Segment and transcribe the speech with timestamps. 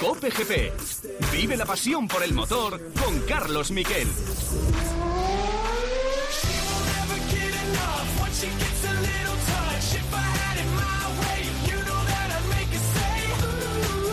[0.00, 0.72] Cope GP.
[1.32, 4.06] Vive la pasión por el motor con Carlos Miquel.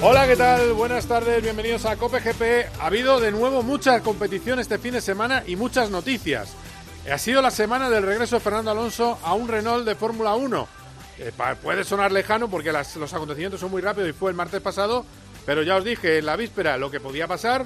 [0.02, 0.72] Hola, ¿qué tal?
[0.72, 2.80] Buenas tardes, bienvenidos a Cope GP.
[2.80, 6.54] Ha habido de nuevo mucha competición este fin de semana y muchas noticias.
[7.12, 10.68] Ha sido la semana del regreso de Fernando Alonso a un Renault de Fórmula 1.
[11.20, 11.31] Eh,
[11.62, 15.05] puede sonar lejano porque los acontecimientos son muy rápidos y fue el martes pasado,
[15.46, 17.66] pero ya os dije en la víspera lo que podía pasar.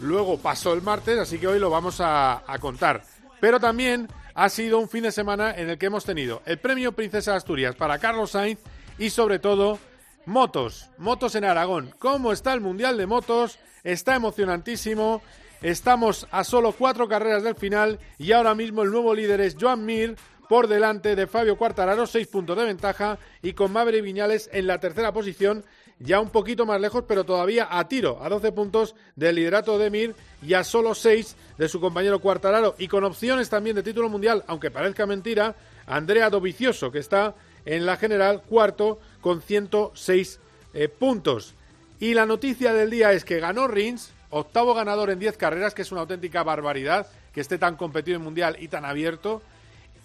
[0.00, 3.04] Luego pasó el martes, así que hoy lo vamos a, contar.
[3.40, 6.92] Pero también ha sido un fin de semana en el que hemos tenido el premio
[6.92, 8.58] Princesa Asturias para Carlos Sainz
[8.98, 9.78] y sobre todo
[10.24, 11.92] Motos, motos en Aragón.
[11.98, 13.58] ¿Cómo está el Mundial de Motos?
[13.82, 15.20] Está emocionantísimo.
[15.62, 19.84] Estamos a solo cuatro carreras del final y ahora mismo el nuevo líder es Joan
[19.84, 20.16] Mir
[20.48, 24.78] por delante de Fabio Quartararo, seis puntos de ventaja y con Maverick Viñales en la
[24.78, 25.64] tercera posición,
[25.98, 29.90] ya un poquito más lejos, pero todavía a tiro, a 12 puntos del liderato de
[29.90, 34.08] Mir y a solo seis de su compañero Quartararo y con opciones también de título
[34.08, 35.54] mundial, aunque parezca mentira,
[35.86, 40.40] Andrea Dovicioso, que está en la general, cuarto con 106
[40.74, 41.54] eh, puntos.
[42.00, 45.82] Y la noticia del día es que ganó Rins, octavo ganador en 10 carreras, que
[45.82, 49.42] es una auténtica barbaridad que esté tan competido en mundial y tan abierto.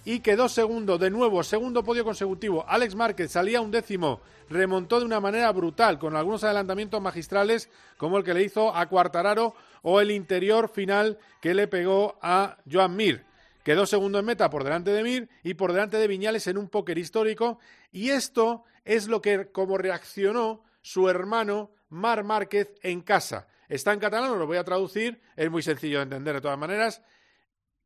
[0.08, 2.63] Y quedó segundo, de nuevo, segundo podio consecutivo.
[2.66, 8.17] Alex Márquez salía un décimo, remontó de una manera brutal, con algunos adelantamientos magistrales, como
[8.17, 12.95] el que le hizo a Cuartararo o el interior final que le pegó a Joan
[12.95, 13.25] Mir.
[13.66, 16.69] Quedó segundo en meta por delante de Mir y por delante de Viñales en un
[16.69, 17.59] póker histórico.
[17.91, 23.50] Y esto es lo que, como reaccionó su hermano Mar Márquez en casa.
[23.67, 27.02] Está en catalán, lo voy a traducir, es muy sencillo de entender de todas maneras.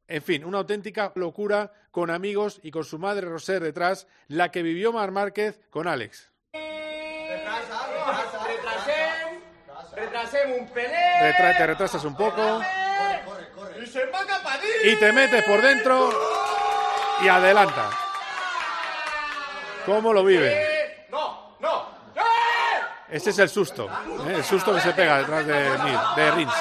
[0.08, 4.62] En fin, una auténtica locura con amigos y con su madre Rosé detrás, la que
[4.62, 6.32] vivió Mar Márquez con Alex.
[10.58, 12.62] un te retrasas un poco.
[14.84, 16.10] Y te metes por dentro
[17.22, 17.90] y adelanta.
[19.86, 20.82] ¿Cómo lo vive?
[23.10, 23.90] Ese es el susto,
[24.26, 24.36] ¿eh?
[24.36, 25.54] el susto que se pega detrás de,
[26.16, 26.54] de Rins.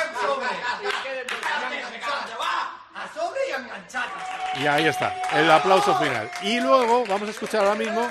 [4.60, 6.28] Y ahí está, el aplauso final.
[6.42, 8.06] Y luego vamos a escuchar ahora mismo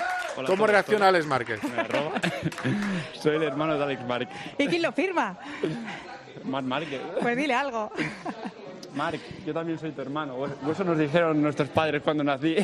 [0.47, 1.59] cómo reacciona Alex Márquez.
[3.13, 4.35] Soy el hermano de Alex Márquez.
[4.57, 5.38] ¿Y quién lo firma?
[6.45, 7.01] Marc Márquez.
[7.21, 7.91] Pues dile algo.
[8.95, 10.35] Marc, yo también soy tu hermano.
[10.71, 12.55] Eso nos dijeron nuestros padres cuando nací.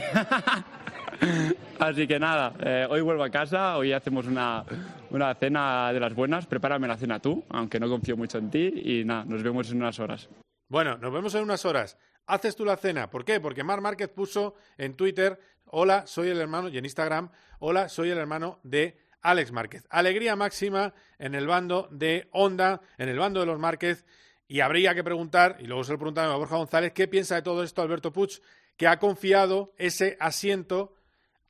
[1.80, 4.64] Así que nada, eh, hoy vuelvo a casa, hoy hacemos una,
[5.12, 8.74] una, cena de las buenas, prepárame la cena tú, aunque no confío mucho en ti,
[8.84, 10.28] y nada, nos vemos en unas horas.
[10.68, 11.98] Bueno, nos vemos en unas horas.
[12.28, 13.10] Haces tú la cena.
[13.10, 13.40] ¿Por qué?
[13.40, 18.10] Porque Mar Márquez puso en Twitter, hola, soy el hermano, y en Instagram, hola, soy
[18.10, 19.86] el hermano de Alex Márquez.
[19.90, 24.06] Alegría máxima en el bando de Honda, en el bando de los Márquez,
[24.48, 27.42] y habría que preguntar, y luego se lo preguntaba a Borja González, ¿qué piensa de
[27.42, 28.42] todo esto Alberto Puig,
[28.78, 30.96] que ha confiado ese asiento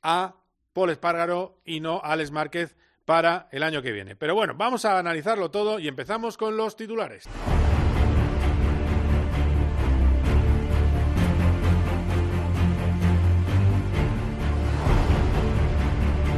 [0.02, 0.36] a
[0.72, 2.76] Paul Espargaro y no a Alex Márquez
[3.06, 4.16] para el año que viene.
[4.16, 7.24] Pero bueno, vamos a analizarlo todo y empezamos con los titulares.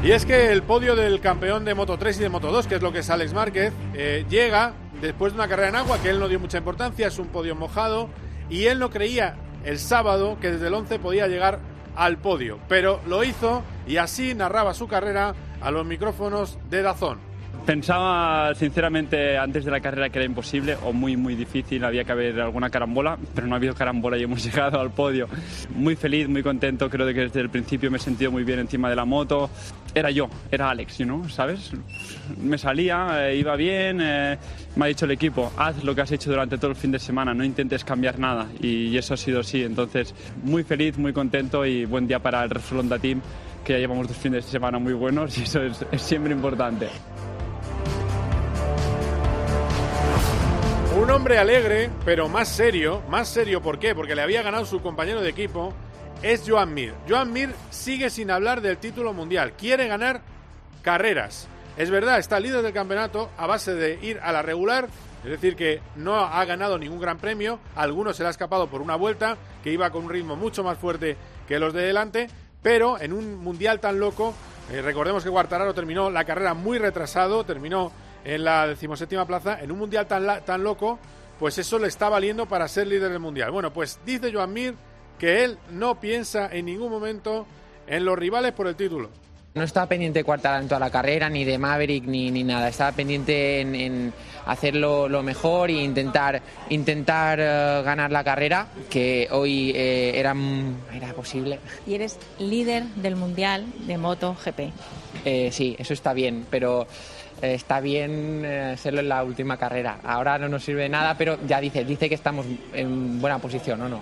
[0.02, 2.76] Y es que el podio del campeón de Moto 3 y de Moto 2, que
[2.76, 4.72] es lo que es Alex Márquez, eh, llega
[5.02, 7.56] después de una carrera en agua que él no dio mucha importancia, es un podio
[7.56, 8.08] mojado,
[8.48, 11.58] y él no creía el sábado que desde el 11 podía llegar
[11.96, 17.27] al podio, pero lo hizo y así narraba su carrera a los micrófonos de Dazón.
[17.66, 22.12] Pensaba sinceramente antes de la carrera que era imposible o muy muy difícil, había que
[22.12, 25.28] haber alguna carambola, pero no ha habido carambola y hemos llegado al podio.
[25.74, 28.88] Muy feliz, muy contento, creo que desde el principio me he sentido muy bien encima
[28.88, 29.50] de la moto.
[29.94, 31.28] Era yo, era Alex, ¿no?
[31.28, 31.72] ¿sabes?
[32.40, 34.38] Me salía, eh, iba bien, eh,
[34.76, 36.98] me ha dicho el equipo, haz lo que has hecho durante todo el fin de
[36.98, 39.62] semana, no intentes cambiar nada y, eso ha sido así.
[39.62, 43.20] Entonces, muy feliz, muy contento y buen día para el Repsol Team,
[43.64, 46.88] que ya llevamos dos fines de semana muy buenos y eso es, es siempre importante.
[51.08, 53.02] Un hombre alegre, pero más serio.
[53.08, 53.94] Más serio, ¿por qué?
[53.94, 55.72] Porque le había ganado su compañero de equipo.
[56.22, 56.92] Es Joan Mir.
[57.08, 59.54] Joan Mir sigue sin hablar del título mundial.
[59.54, 60.20] Quiere ganar
[60.82, 61.48] carreras.
[61.78, 64.88] Es verdad, está líder del campeonato a base de ir a la regular.
[65.24, 67.58] Es decir, que no ha ganado ningún gran premio.
[67.74, 70.76] algunos se le ha escapado por una vuelta, que iba con un ritmo mucho más
[70.76, 71.16] fuerte
[71.48, 72.28] que los de delante.
[72.60, 74.34] Pero en un mundial tan loco,
[74.70, 77.92] eh, recordemos que Guartararo terminó la carrera muy retrasado, terminó
[78.28, 80.98] en la decimoséptima plaza, en un mundial tan, tan loco,
[81.38, 83.50] pues eso le está valiendo para ser líder del mundial.
[83.50, 84.74] Bueno, pues dice Joan Mir
[85.18, 87.46] que él no piensa en ningún momento
[87.86, 89.08] en los rivales por el título.
[89.54, 92.68] No estaba pendiente de Cuartararo en toda la carrera, ni de Maverick, ni, ni nada.
[92.68, 94.12] Estaba pendiente en,
[94.44, 100.36] hacerlo lo mejor e intentar, intentar eh, ganar la carrera, que hoy eh, era,
[100.94, 101.58] era posible.
[101.86, 104.60] Y eres líder del Mundial de MotoGP.
[105.24, 106.86] Eh, sí, eso está bien, pero
[107.42, 109.98] está bien serlo en la última carrera.
[110.04, 113.80] Ahora no nos sirve de nada, pero ya dice, dice que estamos en buena posición,
[113.82, 114.00] ¿o no?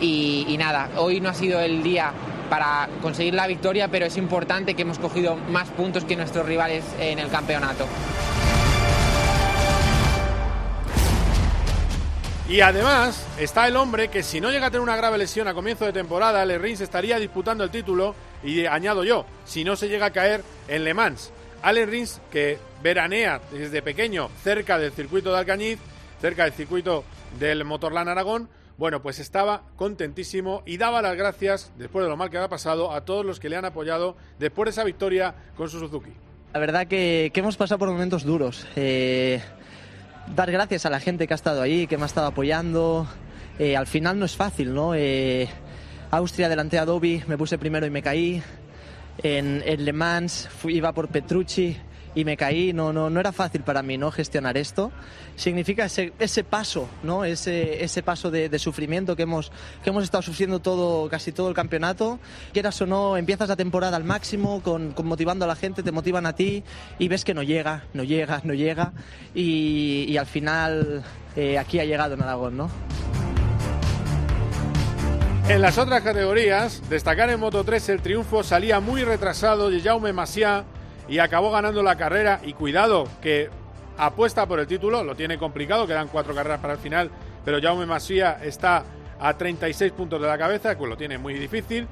[0.00, 2.12] Y, y nada, hoy no ha sido el día
[2.50, 6.84] para conseguir la victoria, pero es importante que hemos cogido más puntos que nuestros rivales
[6.98, 7.86] en el campeonato.
[12.46, 15.54] Y además está el hombre que si no llega a tener una grave lesión a
[15.54, 19.88] comienzo de temporada, Le Rins estaría disputando el título y añado yo, si no se
[19.88, 21.32] llega a caer en Le Mans.
[21.64, 25.78] Allen Rins, que veranea desde pequeño cerca del circuito de Alcañiz,
[26.20, 27.04] cerca del circuito
[27.40, 32.28] del Motorland Aragón, bueno, pues estaba contentísimo y daba las gracias, después de lo mal
[32.28, 35.70] que había pasado, a todos los que le han apoyado después de esa victoria con
[35.70, 36.10] su Suzuki.
[36.52, 38.66] La verdad que, hemos pasado por momentos duros.
[38.76, 39.40] Eh,
[40.36, 43.06] dar gracias a la gente que ha estado ahí, que me ha estado apoyando.
[43.58, 44.94] Eh, al final no es fácil, ¿no?
[44.94, 45.48] Eh,
[46.10, 48.42] Austria delante a Dobby, me puse primero y me caí.
[49.22, 51.76] En, Le Mans fui, iba por Petrucci
[52.14, 52.72] y me caí.
[52.72, 54.92] No, no, no era fácil para mí no gestionar esto.
[55.36, 57.24] Significa ese, ese paso, ¿no?
[57.24, 59.50] ese, ese paso de, sufrimiento que hemos,
[59.82, 62.18] que hemos estado sufriendo todo, casi todo el campeonato.
[62.52, 65.92] Quieras o no, empiezas la temporada al máximo, con, con motivando a la gente, te
[65.92, 66.62] motivan a ti
[66.98, 68.92] y ves que no llega, no llega, no llega.
[69.34, 71.02] Y, y al final
[71.36, 72.70] eh, aquí ha llegado en Aragón, ¿no?
[75.46, 80.14] En las otras categorías, destacar en Moto 3 el triunfo salía muy retrasado de Jaume
[80.14, 80.64] Masia
[81.06, 82.40] y acabó ganando la carrera.
[82.42, 83.50] Y cuidado, que
[83.98, 87.10] apuesta por el título, lo tiene complicado, quedan cuatro carreras para el final,
[87.44, 88.84] pero Jaume Masía está
[89.20, 91.88] a 36 puntos de la cabeza, que lo tiene muy difícil.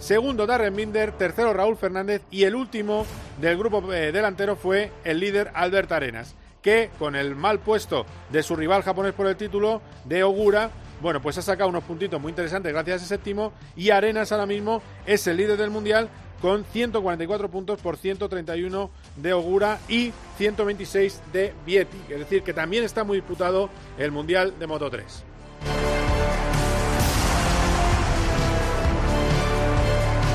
[0.00, 3.06] Segundo Darren Binder, tercero Raúl Fernández y el último
[3.40, 8.42] del grupo eh, delantero fue el líder Albert Arenas, que con el mal puesto de
[8.42, 12.30] su rival japonés por el título de Ogura, bueno, pues ha sacado unos puntitos muy
[12.30, 16.08] interesantes gracias a ese séptimo y Arenas ahora mismo es el líder del mundial
[16.40, 21.98] con 144 puntos por 131 de Ogura y 126 de Vietti.
[22.08, 25.24] Es decir, que también está muy disputado el Mundial de Moto 3.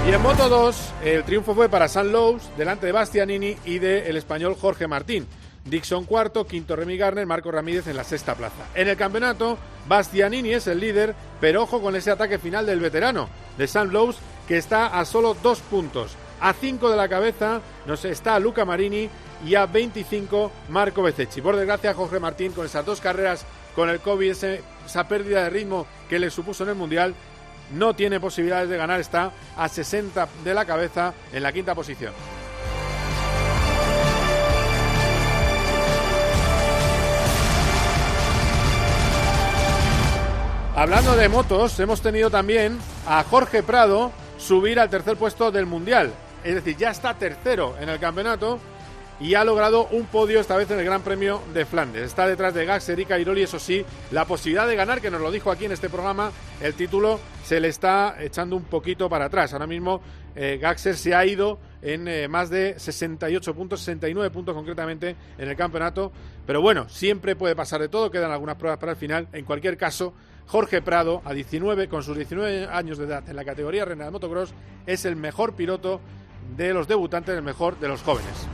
[0.06, 4.18] Y en Moto 2, el triunfo fue para San Lowe's delante de Bastianini y del
[4.18, 5.26] español Jorge Martín.
[5.66, 8.68] Dixon cuarto, quinto Remy Garner, Marco Ramírez en la sexta plaza.
[8.76, 9.58] En el campeonato,
[9.88, 14.18] Bastianini es el líder, pero ojo con ese ataque final del veterano de San Lowe's
[14.48, 16.16] que está a solo dos puntos.
[16.42, 19.10] A cinco de la cabeza nos está Luca Marini
[19.46, 21.42] y a 25 Marco Bececchi.
[21.42, 23.46] Por desgracia, Jorge Martín, con esas dos carreras
[23.76, 27.16] con el COVID, esa pérdida de ritmo que le supuso en el Mundial,
[27.74, 32.14] no tiene posibilidades de ganar, está a 60 de la cabeza en la quinta posición.
[40.76, 46.12] Hablando de motos, hemos tenido también a Jorge Prado, subir al tercer puesto del Mundial.
[46.44, 48.60] Es decir, ya está tercero en el campeonato
[49.20, 52.02] y ha logrado un podio esta vez en el Gran Premio de Flandes.
[52.02, 55.30] Está detrás de Gax, Erika Iroli, eso sí, la posibilidad de ganar, que nos lo
[55.30, 59.54] dijo aquí en este programa, el título se le está echando un poquito para atrás.
[59.54, 60.02] Ahora mismo
[60.36, 65.50] eh, Gaxer se ha ido en eh, más de 68 puntos, 69 puntos concretamente en
[65.50, 66.12] el campeonato.
[66.48, 69.28] Pero bueno, siempre puede pasar de todo, quedan algunas pruebas para el final.
[69.34, 70.14] En cualquier caso,
[70.48, 74.12] Jorge Prado, a 19, con sus 19 años de edad en la categoría reina de
[74.12, 74.54] motocross,
[74.86, 76.02] es el mejor piloto
[76.56, 78.48] de los debutantes, el mejor de los jóvenes.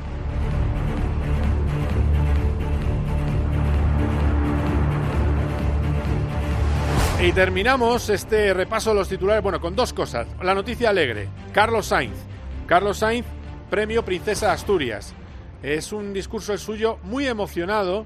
[7.22, 10.26] Y terminamos este repaso de los titulares, bueno, con dos cosas.
[10.42, 11.28] La noticia alegre.
[11.52, 12.16] Carlos Sainz.
[12.66, 13.26] Carlos Sainz,
[13.70, 15.14] premio Princesa de Asturias.
[15.62, 18.06] Es un discurso el suyo muy emocionado.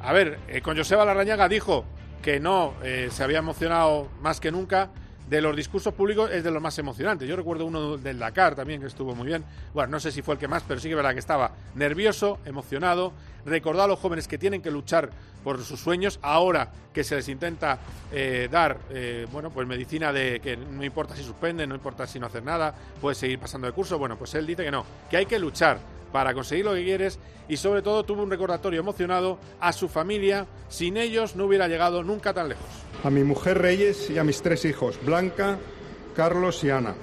[0.00, 1.84] A ver, eh, con Joseba Larrañaga dijo
[2.26, 4.90] que no eh, se había emocionado más que nunca.
[5.30, 7.28] De los discursos públicos es de los más emocionantes.
[7.28, 9.44] Yo recuerdo uno del Dakar también que estuvo muy bien.
[9.72, 12.40] Bueno, no sé si fue el que más, pero sí que verdad que estaba nervioso,
[12.44, 13.12] emocionado.
[13.46, 15.08] Recordó a los jóvenes que tienen que luchar
[15.44, 17.78] por sus sueños ahora que se les intenta
[18.10, 22.18] eh, dar, eh, bueno, pues medicina de que no importa si suspenden, no importa si
[22.18, 23.98] no hacen nada, puedes seguir pasando de curso.
[23.98, 25.78] Bueno, pues él dice que no, que hay que luchar
[26.10, 30.46] para conseguir lo que quieres y sobre todo tuvo un recordatorio emocionado a su familia.
[30.68, 32.66] Sin ellos no hubiera llegado nunca tan lejos.
[33.04, 35.58] A mi mujer Reyes y a mis tres hijos, Blanca,
[36.16, 36.94] Carlos y Ana,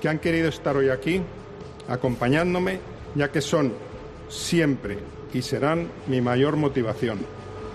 [0.00, 1.22] que han querido estar hoy aquí
[1.88, 2.80] acompañándome,
[3.14, 3.72] ya que son
[4.28, 4.98] siempre
[5.34, 7.18] y serán mi mayor motivación.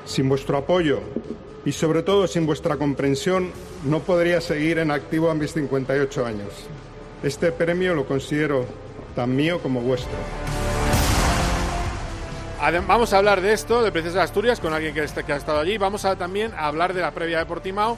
[0.06, 1.02] Sin vuestro apoyo
[1.66, 3.52] y sobre todo sin vuestra comprensión
[3.86, 6.50] no podría seguir en activo a mis 58 años.
[7.22, 8.66] Este premio lo considero
[9.16, 10.18] tan mío como vuestro.
[12.88, 15.60] Vamos a hablar de esto, de Princesa de Asturias, con alguien que, que ha estado
[15.60, 15.78] allí.
[15.78, 17.98] Vamos también a hablar de la previa de Portimao.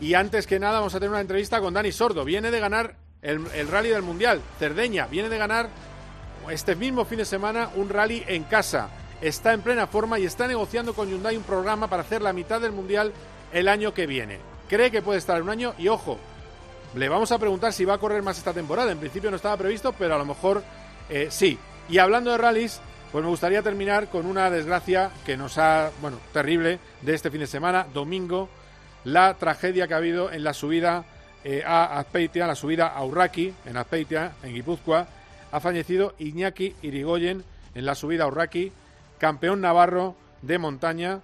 [0.00, 2.24] Y antes que nada, vamos a tener una entrevista con Dani Sordo.
[2.24, 4.40] Viene de ganar el, el rally del Mundial.
[4.58, 5.68] Cerdeña viene de ganar
[6.50, 8.88] este mismo fin de semana un rally en casa.
[9.20, 12.60] Está en plena forma y está negociando con Hyundai un programa para hacer la mitad
[12.60, 13.12] del Mundial
[13.52, 14.38] el año que viene.
[14.68, 16.18] Cree que puede estar un año y ojo,
[16.94, 18.92] le vamos a preguntar si va a correr más esta temporada.
[18.92, 20.62] En principio no estaba previsto, pero a lo mejor
[21.08, 21.58] eh, sí.
[21.88, 22.80] Y hablando de rallies,
[23.12, 27.40] pues me gustaría terminar con una desgracia que nos ha, bueno, terrible de este fin
[27.40, 28.48] de semana, domingo,
[29.04, 31.04] la tragedia que ha habido en la subida
[31.44, 35.06] eh, a Azpeitia, la subida a Urraki, en Azpeitia, en Guipúzcoa,
[35.54, 37.44] ha fallecido Iñaki Irigoyen
[37.76, 38.72] en la subida a Urraki,
[39.18, 41.20] campeón navarro de montaña,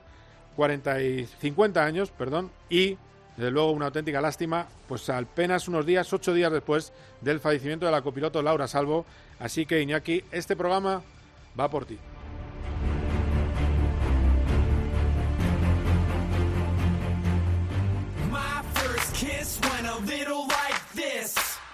[0.55, 2.97] 40 y 50 años, perdón, y
[3.37, 7.93] desde luego una auténtica lástima, pues apenas unos días, ocho días después del fallecimiento de
[7.93, 9.05] la copiloto Laura Salvo.
[9.41, 11.03] Así que Iñaki, este programa
[11.59, 11.99] va por ti.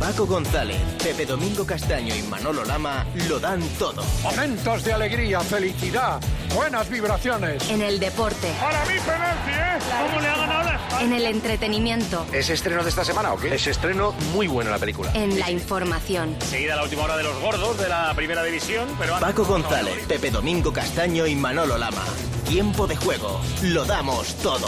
[0.00, 4.02] Paco González, Pepe Domingo Castaño y Manolo Lama lo dan todo.
[4.22, 6.18] Momentos de alegría, felicidad,
[6.54, 7.68] buenas vibraciones.
[7.68, 8.50] En el deporte.
[8.58, 9.78] Para mí penalti, ¿eh?
[10.08, 12.24] ¿Cómo le ha ganado En el entretenimiento.
[12.32, 13.54] ¿Es estreno de esta semana o qué?
[13.54, 15.12] Es estreno muy bueno la película.
[15.12, 16.34] En la información.
[16.40, 19.20] Seguida la última hora de los gordos de la primera división, pero...
[19.20, 22.04] Paco González, Pepe Domingo Castaño y Manolo Lama.
[22.48, 23.38] Tiempo de juego.
[23.64, 24.66] Lo damos todo.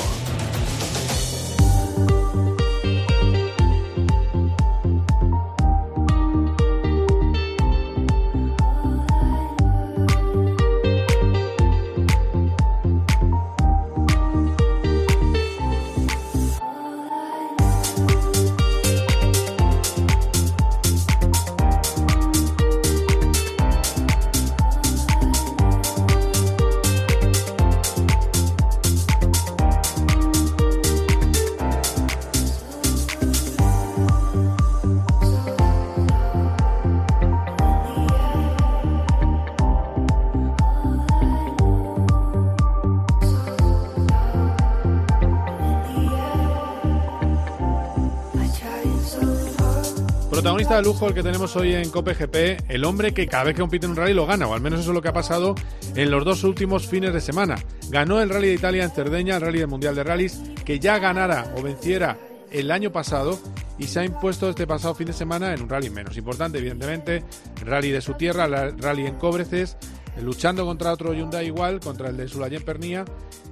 [50.43, 53.55] Protagonista de lujo el que tenemos hoy en Cope GP, el hombre que cada vez
[53.55, 55.13] que compite en un rally lo gana, o al menos eso es lo que ha
[55.13, 55.55] pasado
[55.95, 57.55] en los dos últimos fines de semana.
[57.91, 60.99] Ganó el Rally de Italia en Cerdeña, el Rally del Mundial de Rallys, que ya
[60.99, 62.19] ganara o venciera
[62.51, 63.39] el año pasado
[63.79, 67.23] y se ha impuesto este pasado fin de semana en un rally menos importante, evidentemente,
[67.61, 69.77] el rally de su tierra, el rally en Cobreces,
[70.21, 73.05] luchando contra otro Hyundai igual, contra el de Sulayén Pernía.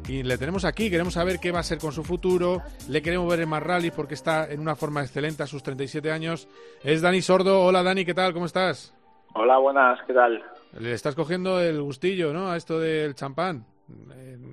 [0.09, 3.29] Y le tenemos aquí, queremos saber qué va a ser con su futuro, le queremos
[3.31, 6.49] ver en más rally porque está en una forma excelente a sus 37 años.
[6.83, 7.63] Es Dani Sordo.
[7.63, 8.33] Hola Dani, ¿qué tal?
[8.33, 8.97] ¿Cómo estás?
[9.35, 10.43] Hola, buenas, ¿qué tal?
[10.79, 12.51] Le estás cogiendo el gustillo, ¿no?
[12.51, 13.65] A esto del champán,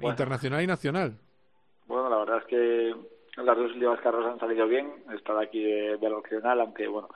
[0.02, 1.18] internacional y nacional.
[1.88, 2.96] Bueno, la verdad es que
[3.42, 4.92] las dos últimas carreras han salido bien.
[5.12, 7.10] He estado aquí de, de aunque bueno,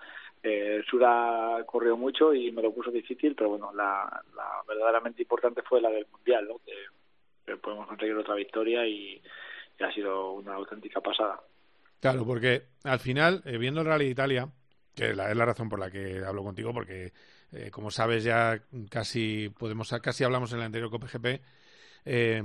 [0.43, 4.23] eh, Sura corrió mucho y me lo puso difícil, pero bueno, la,
[4.67, 6.59] verdaderamente importante fue la del Mundial, ¿no?
[6.65, 9.21] que, podemos conseguir otra victoria y,
[9.79, 11.41] ha sido una auténtica pasada.
[11.99, 14.47] Claro, porque al final, eh, viendo el Rally de Italia,
[14.95, 17.11] que es la razón por la que hablo contigo, porque
[17.51, 21.41] eh, como sabes ya casi podemos casi hablamos en el anterior COPGP,
[22.05, 22.41] eh,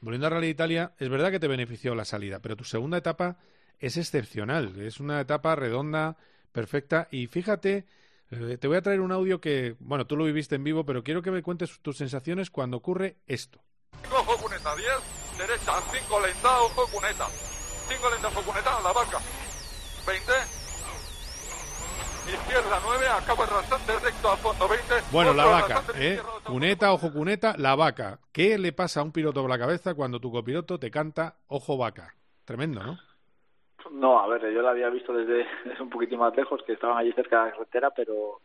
[0.00, 2.98] volviendo al Rally de Italia, es verdad que te benefició la salida, pero tu segunda
[2.98, 3.38] etapa
[3.78, 6.18] es excepcional, es una etapa redonda,
[6.52, 7.08] perfecta.
[7.10, 7.86] Y fíjate,
[8.30, 11.02] eh, te voy a traer un audio que, bueno, tú lo viviste en vivo, pero
[11.02, 13.60] quiero que me cuentes tus sensaciones cuando ocurre esto.
[14.12, 14.88] Ojo cuneta, 10,
[15.38, 17.26] derecha, 5 lenta, ojo cuneta.
[17.88, 19.18] 5 lenta, ojo cuneta, la vaca.
[20.06, 20.32] 20,
[22.34, 24.94] izquierda 9, acabo el rasante recto al fondo 20.
[25.10, 26.20] Bueno, la vaca, ¿eh?
[26.44, 28.20] Cuneta, ojo cuneta, la vaca.
[28.32, 31.76] ¿Qué le pasa a un piloto por la cabeza cuando tu copiloto te canta ojo
[31.76, 32.14] vaca?
[32.44, 32.98] Tremendo, ¿no?
[33.90, 35.46] No, a ver, yo la había visto desde,
[35.80, 38.40] un poquitín más lejos, que estaban allí cerca de la carretera, pero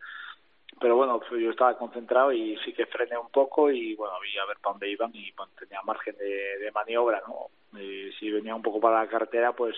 [0.80, 4.38] pero bueno, pues yo estaba concentrado y sí que frené un poco y bueno, vi
[4.38, 7.48] a ver para dónde iban y tenía margen de, maniobra, ¿no?
[8.20, 9.76] si venía un poco para la carretera, pues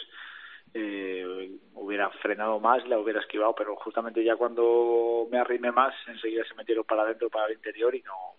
[0.73, 6.43] eh, hubiera frenado más, la hubiera esquivado, pero justamente ya cuando me arrimé más, enseguida
[6.45, 8.37] se metieron para adentro, para el interior y no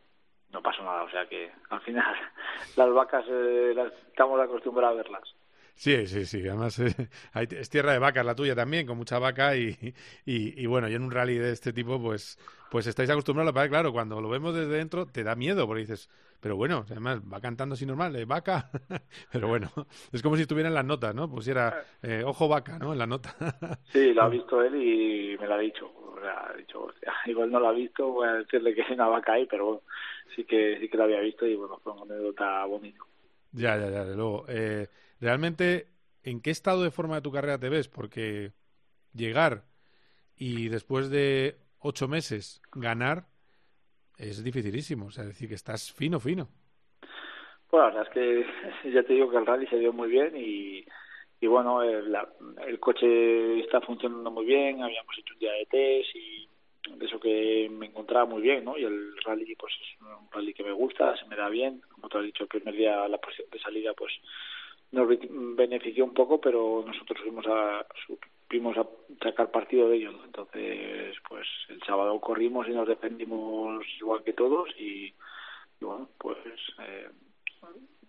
[0.53, 1.03] no pasó nada.
[1.03, 2.15] O sea que al final
[2.77, 5.35] las vacas eh, las estamos acostumbrados a verlas.
[5.79, 6.41] Sí, sí, sí.
[6.41, 6.93] Además, eh,
[7.53, 9.77] es tierra de vacas la tuya también, con mucha vaca y,
[10.27, 12.37] y, y, bueno, y en un rally de este tipo, pues,
[12.69, 13.55] pues estáis acostumbrados.
[13.55, 17.21] Pero claro, cuando lo vemos desde dentro te da miedo porque dices, pero bueno, además
[17.33, 18.71] va cantando así normal, de vaca.
[19.33, 19.71] pero bueno,
[20.13, 21.31] es como si estuviera en las notas, ¿no?
[21.31, 22.93] Pusiera eh, ojo vaca, ¿no?
[22.93, 23.37] En la nota.
[23.93, 25.93] sí, lo ha visto él y me lo ha dicho.
[26.21, 26.89] Ha dicho,
[27.27, 29.83] igual no lo ha visto, voy a decirle que es una vaca ahí, pero bueno,
[30.35, 33.07] sí que, sí que lo había visto y bueno, fue una anécdota bonito.
[33.53, 34.45] Ya, ya, ya, de luego.
[34.49, 34.89] Eh,
[35.21, 35.89] realmente,
[36.23, 37.89] ¿en qué estado de forma de tu carrera te ves?
[37.89, 38.53] Porque
[39.15, 39.65] llegar
[40.37, 43.27] y después de ocho meses ganar
[44.19, 45.07] es dificilísimo.
[45.07, 46.49] O sea, decir que estás fino, fino.
[47.71, 48.15] Bueno, la verdad es
[48.83, 50.85] que ya te digo que el rally se dio muy bien y,
[51.41, 52.17] y bueno, el,
[52.67, 56.49] el coche está funcionando muy bien, habíamos hecho un día de test y
[56.97, 58.79] de eso que me encontraba muy bien, ¿no?
[58.79, 62.09] Y el rally, pues es un rally que me gusta, se me da bien, como
[62.09, 64.13] te has dicho, el primer día la posición de salida, pues
[64.93, 65.09] nos
[65.57, 68.87] benefició un poco, pero nosotros fuimos a, supimos a
[69.23, 74.69] sacar partido de ello, Entonces, pues el sábado corrimos y nos defendimos igual que todos
[74.79, 75.13] y,
[75.81, 76.39] bueno, pues
[76.81, 77.09] eh,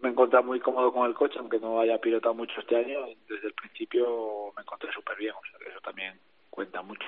[0.02, 3.48] me encontré muy cómodo con el coche, aunque no haya pilotado mucho este año, desde
[3.48, 6.14] el principio me encontré súper bien, o sea eso también
[6.50, 7.08] cuenta mucho.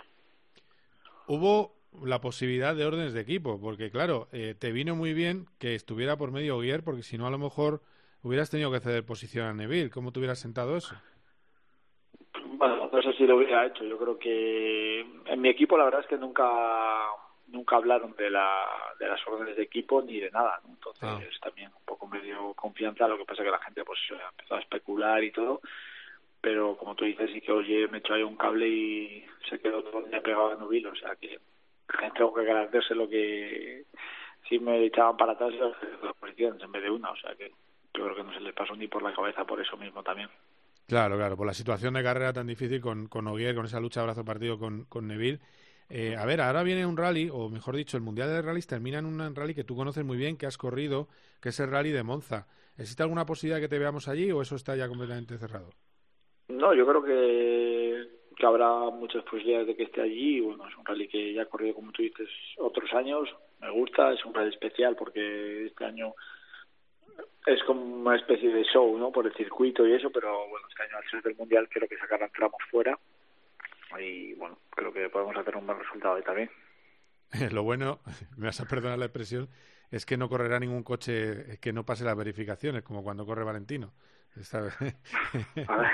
[1.27, 1.73] Hubo
[2.03, 6.17] la posibilidad de órdenes de equipo, porque claro, eh, te vino muy bien que estuviera
[6.17, 7.81] por medio Guier, porque si no a lo mejor
[8.23, 9.89] hubieras tenido que ceder posición a Neville.
[9.89, 10.95] ¿Cómo te hubieras sentado eso?
[12.57, 13.83] Bueno, no sé si lo hubiera hecho.
[13.83, 16.49] Yo creo que en mi equipo la verdad es que nunca
[17.47, 18.65] nunca hablaron de, la,
[18.97, 20.61] de las órdenes de equipo ni de nada.
[20.67, 21.19] Entonces ah.
[21.43, 23.07] también un poco me dio confianza.
[23.07, 25.61] Lo que pasa que la gente pues empezó a especular y todo.
[26.39, 29.83] Pero como tú dices, sí que oye, me echó ahí un cable y se quedó
[29.83, 30.87] todo el día pegado a Nubil.
[30.87, 31.39] O sea que
[32.15, 33.85] tengo que agradecerse lo que
[34.49, 35.53] si me echaban para atrás
[36.03, 37.11] las posiciones en vez de una.
[37.11, 37.51] O sea que
[38.01, 40.29] yo creo que no se les pasó ni por la cabeza por eso mismo también.
[40.88, 44.03] Claro, claro, por la situación de carrera tan difícil con, con Oguier, con esa lucha
[44.03, 45.39] brazo partido con, con Neville.
[45.89, 49.00] Eh, a ver, ahora viene un rally, o mejor dicho, el Mundial de Rallys termina
[49.00, 51.08] en un rally que tú conoces muy bien, que has corrido,
[51.41, 52.47] que es el rally de Monza.
[52.78, 55.69] ¿Existe alguna posibilidad que te veamos allí o eso está ya completamente cerrado?
[56.47, 60.39] No, yo creo que, que habrá muchas posibilidades de que esté allí.
[60.39, 63.30] Bueno, es un rally que ya ha corrido, como tú dices, otros años.
[63.60, 66.15] Me gusta, es un rally especial porque este año
[67.45, 69.12] es como una especie de show, ¿no?
[69.12, 71.97] Por el circuito y eso, pero bueno, este año al ser del Mundial creo que
[71.97, 72.97] sacarán tramos fuera
[73.99, 76.49] y bueno, creo que podemos hacer un buen resultado ahí también.
[77.51, 77.99] Lo bueno,
[78.38, 79.49] me vas a perdonar la expresión,
[79.89, 83.91] es que no correrá ningún coche que no pase las verificaciones, como cuando corre Valentino.
[84.54, 85.91] a, ver,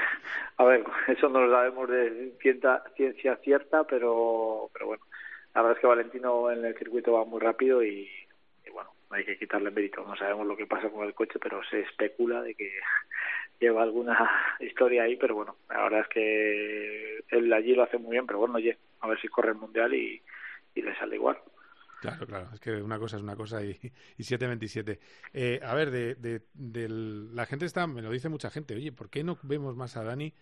[0.57, 5.03] a ver, eso no lo sabemos de ciencia, ciencia cierta, pero, pero bueno,
[5.55, 8.07] la verdad es que Valentino en el circuito va muy rápido y
[9.09, 10.03] hay que quitarle mérito.
[10.05, 12.71] No sabemos lo que pasa con el coche, pero se especula de que
[13.59, 14.17] lleva alguna
[14.59, 18.39] historia ahí, pero bueno, la verdad es que él allí lo hace muy bien, pero
[18.39, 20.21] bueno, oye, a ver si corre el Mundial y,
[20.75, 21.37] y le sale igual.
[22.01, 23.71] Claro, claro, es que una cosa es una cosa y,
[24.17, 24.99] y 7.27.
[25.33, 29.09] Eh, a ver, de, de, la gente está, me lo dice mucha gente, oye, ¿por
[29.09, 30.33] qué no vemos más a Dani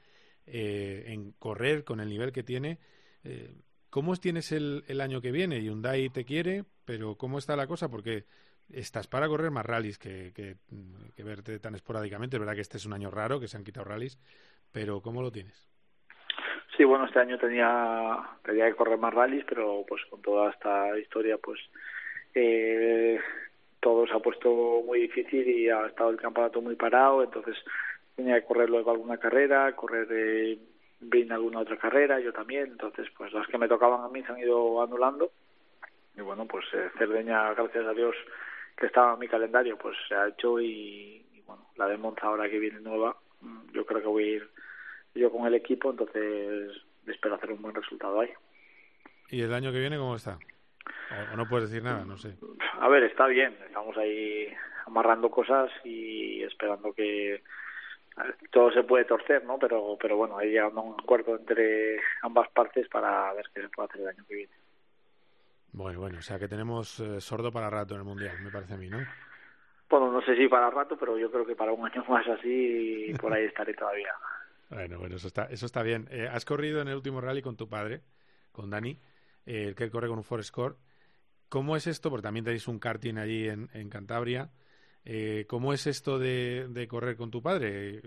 [0.45, 2.80] eh, en correr con el nivel que tiene?
[3.23, 3.56] Eh,
[3.89, 5.62] ¿Cómo tienes el, el año que viene?
[5.62, 7.88] Hyundai te quiere, pero ¿cómo está la cosa?
[7.89, 8.25] Porque
[8.71, 12.36] estás para correr más rallies que, que, verte tan esporádicamente.
[12.36, 14.19] Es verdad que este es un año raro, que se han quitado rallies,
[14.71, 15.69] pero ¿cómo lo tienes?
[16.75, 20.97] Sí, bueno, este año tenía, tenía que correr más rallies, pero pues con toda esta
[20.99, 21.60] historia, pues
[22.34, 23.19] eh,
[23.80, 27.56] todo se ha puesto muy difícil y ha estado el campeonato muy parado, entonces
[28.15, 33.32] tenía que correr luego alguna carrera, correr en alguna otra carrera, yo también, entonces pues
[33.32, 35.32] las que me tocaban a mí se han ido anulando
[36.17, 38.15] y bueno, pues eh, Cerdeña, gracias a Dios,
[38.78, 42.50] que estaba en mi calendario, pues se ha hecho y, bueno, la de Monza ahora
[42.50, 44.50] que viene nueva, mm, yo creo que voy a ir
[45.16, 46.72] yo con el equipo, entonces
[47.08, 48.30] espero hacer un buen resultado ahí.
[49.30, 50.38] ¿Y el año que viene cómo está?
[51.32, 52.36] O, no puedes decir nada, no sé.
[52.80, 54.54] A ver, está bien, estamos ahí
[54.86, 57.44] amarrando cosas y esperando que
[58.52, 59.58] todo se puede torcer, ¿no?
[59.60, 63.70] Pero, pero bueno, ahí llegando a un acuerdo entre ambas partes para ver qué se
[63.70, 64.54] puede hacer el año que viene.
[65.76, 68.76] Bueno, bueno, o sea que tenemos eh, sordo para rato en el Mundial, me parece
[68.76, 69.00] a mí, ¿no?
[69.90, 73.14] Bueno, no sé si para rato, pero yo creo que para un año más así,
[73.20, 74.14] por ahí estaré todavía.
[74.70, 76.08] bueno, bueno, eso está, eso está bien.
[76.12, 78.04] Eh, has corrido en el último rally con tu padre,
[78.54, 78.98] con Dani,
[79.46, 80.76] eh, el que corre con un Forest Core.
[81.50, 82.10] ¿Cómo es esto?
[82.10, 84.52] Porque también tenéis un karting allí en, en Cantabria.
[85.48, 88.02] ¿Cómo es esto de, de correr con tu padre?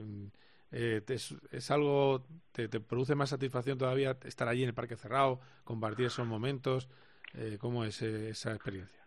[0.73, 5.39] es, es, algo, te, te, produce más satisfacción todavía estar allí en el parque cerrado,
[5.65, 6.89] compartir esos momentos?
[7.37, 8.99] Eh, ¿Cómo es eh, esa experiencia?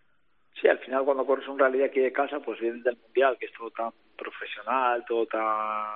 [0.60, 3.47] Sí, al final cuando corres un rally aquí de casa, pues vienes del mundial, que
[3.47, 5.95] es todo tan profesional, todo tan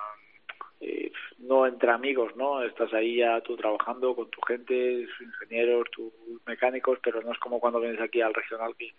[0.82, 2.64] eh, no entre amigos, ¿no?
[2.64, 6.12] Estás ahí ya tú trabajando con tu gente, tus ingenieros, tus
[6.46, 8.94] mecánicos, pero no es como cuando vienes aquí al regional que,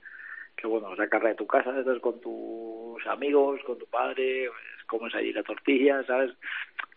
[0.56, 4.84] que bueno, la carrera de tu casa, estás con tus amigos, con tu padre, es
[4.86, 6.32] como es allí la tortilla, ¿sabes?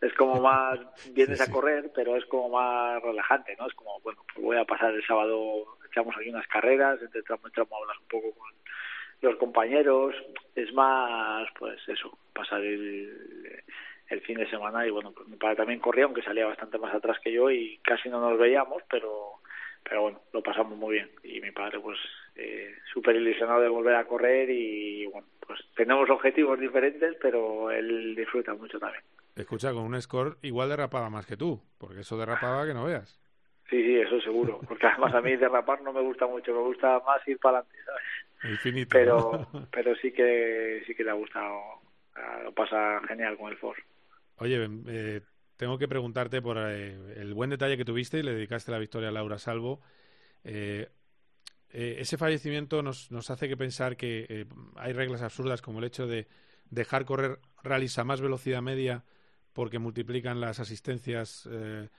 [0.01, 0.79] Es como más,
[1.13, 3.67] vienes a correr, pero es como más relajante, ¿no?
[3.67, 7.47] Es como, bueno, pues voy a pasar el sábado, echamos aquí unas carreras, entre tramo
[7.47, 8.49] y tramo hablas un poco con
[9.21, 10.15] los compañeros,
[10.55, 13.61] es más, pues eso, pasar el,
[14.07, 16.93] el fin de semana y bueno, pues mi padre también corría, aunque salía bastante más
[16.93, 19.39] atrás que yo y casi no nos veíamos, pero
[19.83, 21.97] pero bueno, lo pasamos muy bien y mi padre pues
[22.35, 28.15] eh, súper ilusionado de volver a correr y bueno, pues tenemos objetivos diferentes, pero él
[28.15, 29.03] disfruta mucho también.
[29.35, 33.19] Escucha, con un score igual derrapaba más que tú, porque eso derrapaba que no veas.
[33.69, 36.99] Sí, sí, eso seguro, porque además a mí derrapar no me gusta mucho, me gusta
[37.05, 38.51] más ir para adelante, ¿sabes?
[38.51, 38.89] Infinito.
[38.91, 41.59] Pero, pero sí que sí que le ha gustado,
[42.43, 43.81] lo pasa genial con el Force.
[44.37, 45.21] Oye, eh,
[45.57, 49.09] tengo que preguntarte por eh, el buen detalle que tuviste y le dedicaste la victoria
[49.09, 49.81] a Laura Salvo.
[50.43, 50.87] Eh,
[51.71, 55.85] eh, ese fallecimiento nos, nos hace que pensar que eh, hay reglas absurdas como el
[55.85, 56.27] hecho de
[56.69, 59.03] dejar correr rallies a más velocidad media
[59.53, 61.89] porque multiplican las asistencias eh,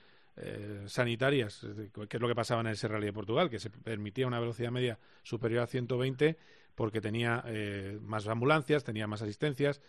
[0.87, 1.67] sanitarias,
[2.09, 4.71] que es lo que pasaba en ese rally de Portugal, que se permitía una velocidad
[4.71, 6.39] media superior a 120
[6.75, 7.45] porque tenía
[8.01, 9.83] más ambulancias, tenía más asistencias.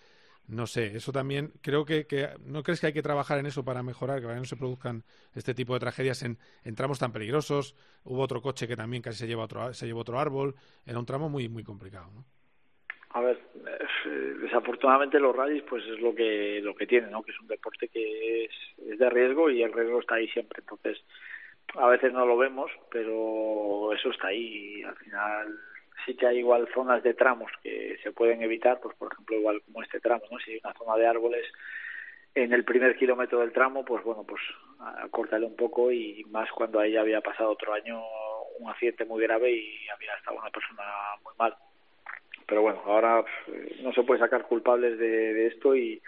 [0.48, 3.64] No sé, eso también creo que, que, no crees que hay que trabajar en eso
[3.64, 7.76] para mejorar, que no se produzcan este tipo de tragedias en, en, tramos tan peligrosos.
[8.04, 10.56] Hubo otro coche que también casi se lleva otro, se llevó otro árbol.
[10.86, 12.26] Era un tramo muy muy complicado, ¿no?
[13.14, 13.40] A ver,
[14.42, 17.24] desafortunadamente los rallies pues es lo que lo que tiene, ¿no?
[17.24, 18.52] Que es un deporte que es,
[18.88, 20.62] es de riesgo y el riesgo está ahí siempre.
[20.62, 21.04] Entonces,
[21.76, 25.60] a veces no lo vemos, pero eso está ahí y al final
[26.06, 29.62] sí que hay igual zonas de tramos que se pueden evitar, pues por ejemplo igual
[29.64, 30.40] como este tramo, ¿no?
[30.40, 31.46] Si hay una zona de árboles
[32.34, 34.42] en el primer kilómetro del tramo, pues bueno, pues
[35.04, 38.02] acórtale un poco y más cuando ahí había pasado otro año
[38.60, 40.84] un accidente muy grave y había estado una persona
[41.24, 41.56] muy mal.
[42.48, 43.24] Pero bueno, ahora
[43.82, 46.02] no se puede sacar culpables de, de esto y,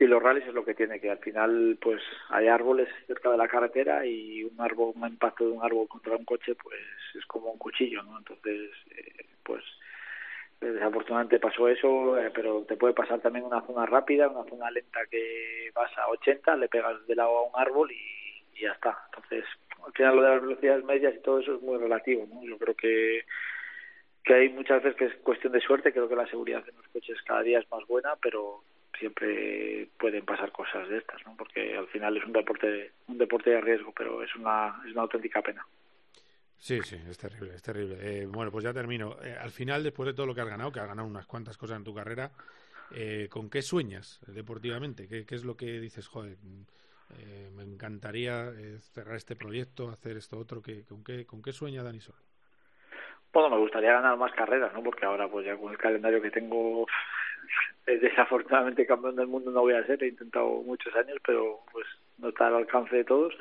[0.00, 3.36] y los rallies es lo que tiene que al final pues hay árboles cerca de
[3.36, 6.80] la carretera y un árbol un impacto de un árbol contra un coche pues
[7.14, 9.64] es como un cuchillo no entonces eh, pues
[10.60, 15.00] desafortunadamente pasó eso eh, pero te puede pasar también una zona rápida una zona lenta
[15.10, 18.96] que vas a 80 le pegas de lado a un árbol y, y ya está.
[19.06, 19.44] Entonces
[19.84, 22.56] al final lo de las velocidades medias y todo eso es muy relativo no yo
[22.56, 23.24] creo que
[24.24, 26.86] que hay muchas veces que es cuestión de suerte creo que la seguridad en los
[26.88, 28.62] coches cada día es más buena pero
[28.98, 31.36] siempre pueden pasar cosas de estas, ¿no?
[31.36, 35.02] Porque al final es un deporte, un deporte de riesgo, pero es una, es una
[35.02, 35.66] auténtica pena.
[36.58, 37.96] Sí, sí, es terrible, es terrible.
[38.00, 39.16] Eh, bueno, pues ya termino.
[39.22, 41.56] Eh, al final, después de todo lo que has ganado, que has ganado unas cuantas
[41.56, 42.32] cosas en tu carrera,
[42.90, 45.08] eh, ¿con qué sueñas deportivamente?
[45.08, 46.36] ¿Qué, ¿Qué, es lo que dices, joder,
[47.16, 48.50] eh, me encantaría
[48.92, 50.60] cerrar este proyecto, hacer esto otro?
[50.60, 52.16] ¿qué, con, qué, ¿Con qué sueña Dani Sol?
[53.32, 54.82] Bueno, me gustaría ganar más carreras, ¿no?
[54.82, 56.86] Porque ahora, pues ya con el calendario que tengo,
[57.96, 61.86] desafortunadamente campeón del mundo no voy a ser, he intentado muchos años, pero pues
[62.18, 63.34] no está al alcance de todos,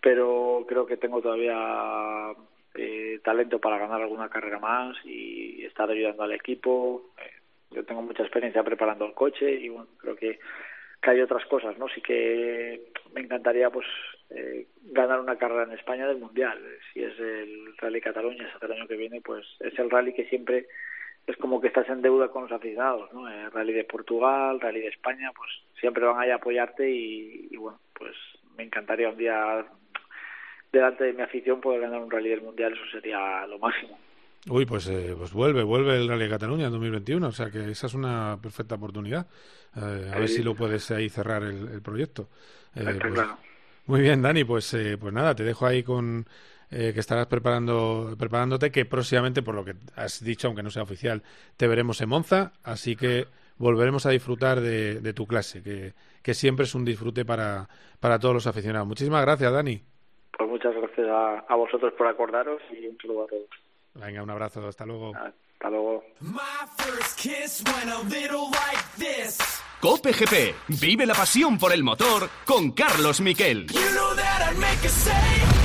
[0.00, 2.34] pero creo que tengo todavía
[2.74, 7.10] eh, talento para ganar alguna carrera más y estar ayudando al equipo.
[7.18, 7.30] Eh,
[7.70, 10.38] yo tengo mucha experiencia preparando el coche y bueno, creo que,
[11.02, 11.88] hay otras cosas, ¿no?
[11.88, 13.86] Sí que me encantaría pues
[14.30, 16.58] eh, ganar una carrera en España del Mundial.
[16.92, 20.26] Si es el Rally Cataluña hasta el año que viene, pues es el rally que
[20.26, 20.66] siempre
[21.26, 23.28] es como que estás en deuda con los aficionados, ¿no?
[23.28, 27.56] El rally de Portugal, rally de España, pues siempre van ahí a apoyarte y, y,
[27.56, 28.14] bueno, pues
[28.56, 29.66] me encantaría un día
[30.72, 33.98] delante de mi afición poder ganar un rally del mundial, eso sería lo máximo.
[34.48, 37.70] Uy, pues, eh, pues vuelve, vuelve el Rally de Cataluña en 2021, o sea que
[37.70, 39.26] esa es una perfecta oportunidad.
[39.76, 40.18] Eh, a sí.
[40.20, 42.28] ver si lo puedes ahí cerrar el, el proyecto.
[42.74, 43.36] Eh, pues, claro.
[43.86, 46.26] Muy bien, Dani, pues, pues nada, te dejo ahí con
[46.70, 50.82] eh, que estarás preparando, preparándote, que próximamente, por lo que has dicho, aunque no sea
[50.82, 51.22] oficial,
[51.56, 53.26] te veremos en Monza, así que
[53.56, 57.68] volveremos a disfrutar de, de tu clase, que, que, siempre es un disfrute para,
[58.00, 58.86] para todos los aficionados.
[58.86, 59.82] Muchísimas gracias, Dani.
[60.36, 63.48] Pues muchas gracias a, a vosotros por acordaros y un saludo a todos.
[63.94, 65.12] Venga, un abrazo, hasta luego.
[65.16, 66.04] Hasta luego.
[69.80, 73.66] Cope GP, vive la pasión por el motor con Carlos Miquel.
[73.66, 75.57] You know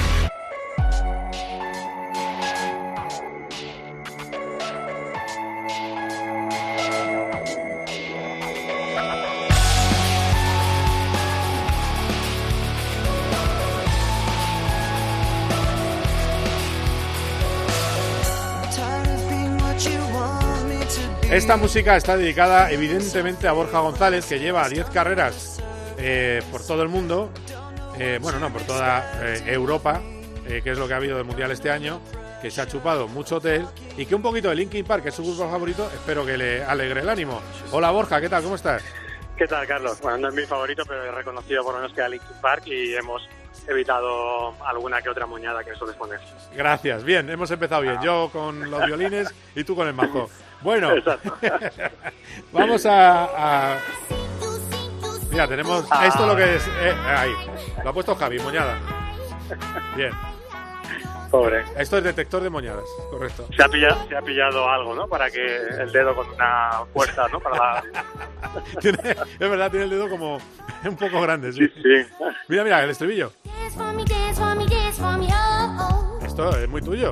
[21.34, 25.60] Esta música está dedicada evidentemente a Borja González, que lleva 10 carreras
[25.98, 27.32] eh, por todo el mundo,
[27.98, 30.00] eh, bueno, no, por toda eh, Europa,
[30.46, 32.02] que es lo que ha habido del Mundial este año,
[32.40, 33.66] que se ha chupado mucho hotel
[33.98, 36.64] y que un poquito de Linkin Park, que es su grupo favorito, espero que le
[36.64, 37.42] alegre el ánimo.
[37.72, 38.44] Hola Borja, ¿qué tal?
[38.44, 38.84] ¿Cómo estás?
[39.36, 40.00] ¿Qué tal, Carlos?
[40.02, 42.68] Bueno, no es mi favorito, pero he reconocido por lo menos que era Linkin Park
[42.68, 43.28] y hemos
[43.68, 46.20] evitado alguna que otra moñada que sueles poner.
[46.56, 47.98] Gracias, bien, hemos empezado bien.
[48.04, 50.30] Yo con los violines y tú con el majo.
[50.64, 50.90] Bueno,
[52.52, 53.24] vamos a,
[53.74, 53.78] a,
[55.32, 55.84] Mira, tenemos...
[56.06, 56.68] Esto es lo que es...
[56.68, 57.32] eh, ahí,
[57.84, 58.78] lo ha puesto Javi, moñada.
[59.96, 60.12] Bien.
[61.32, 61.64] Pobre.
[61.78, 63.48] Esto es detector de moñadas, correcto.
[63.58, 65.08] Se ha, pillado, se ha pillado algo, ¿no?
[65.08, 65.44] Para que
[65.80, 67.40] el dedo con una fuerza, ¿no?
[67.40, 67.84] Para la...
[68.80, 70.38] Tiene- es verdad, tiene el dedo como
[70.86, 71.68] un poco grande, sí.
[71.68, 72.06] sí.
[72.48, 73.32] Mira, mira, el estribillo.
[76.34, 77.12] Esto es muy tuyo.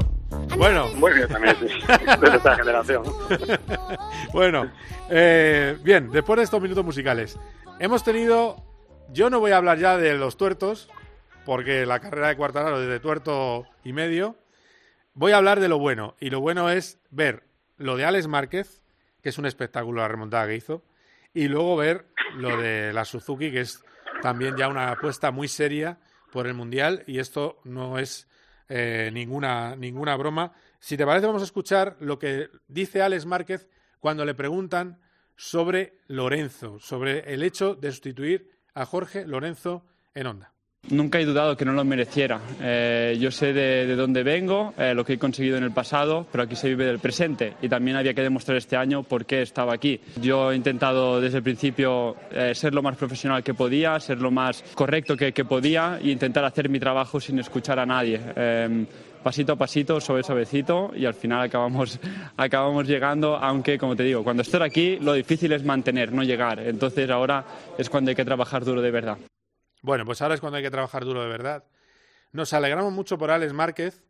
[0.58, 0.88] Bueno.
[0.96, 1.68] Muy bien también, sí.
[2.22, 3.04] De esta generación.
[4.34, 4.72] bueno,
[5.12, 7.38] eh, bien, después de estos minutos musicales,
[7.78, 8.66] hemos tenido.
[9.14, 10.90] Yo no voy a hablar ya de los tuertos,
[11.46, 14.38] porque la carrera de Cuartararo desde tuerto y medio.
[15.14, 17.44] Voy a hablar de lo bueno, y lo bueno es ver
[17.78, 18.82] lo de Alex Márquez,
[19.22, 20.82] que es un espectáculo la remontada que hizo,
[21.32, 22.08] y luego ver
[22.38, 23.84] lo de la Suzuki, que es
[24.24, 26.00] también ya una apuesta muy seria
[26.32, 28.31] por el Mundial, y esto no es
[28.74, 30.54] eh, ninguna, ninguna broma.
[30.80, 33.68] Si te parece, vamos a escuchar lo que dice Alex Márquez
[34.00, 35.02] cuando le preguntan
[35.36, 40.51] sobre Lorenzo, sobre el hecho de sustituir a Jorge Lorenzo en Honda.
[40.90, 42.42] Nunca he dudado que no lo mereciera.
[42.60, 46.26] Eh, yo sé de, de dónde vengo, eh, lo que he conseguido en el pasado,
[46.30, 49.44] pero aquí se vive del presente y también había que demostrar este año por qué
[49.44, 50.02] estaba aquí.
[50.20, 54.32] Yo he intentado desde el principio eh, ser lo más profesional que podía, ser lo
[54.32, 58.20] más correcto que, podía e intentar hacer mi trabajo sin escuchar a nadie.
[58.36, 58.86] Eh,
[59.24, 62.00] pasito a pasito, suave suavecito y al final acabamos,
[62.38, 66.60] acabamos llegando, aunque como te digo, cuando estoy aquí lo difícil es mantener, no llegar.
[66.60, 67.46] Entonces ahora
[67.78, 69.18] es cuando hay que trabajar duro de verdad.
[69.82, 71.64] Bueno, pues ahora es cuando hay que trabajar duro de verdad.
[72.32, 74.04] Nos alegramos mucho por Alex Márquez,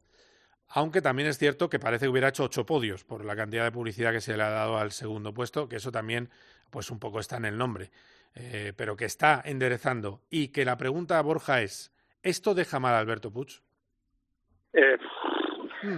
[0.67, 3.71] aunque también es cierto que parece que hubiera hecho ocho podios por la cantidad de
[3.71, 6.29] publicidad que se le ha dado al segundo puesto, que eso también,
[6.69, 7.89] pues un poco está en el nombre,
[8.35, 10.21] eh, pero que está enderezando.
[10.29, 13.61] Y que la pregunta a Borja es, ¿esto deja mal a Alberto Puig?
[14.73, 14.97] Eh,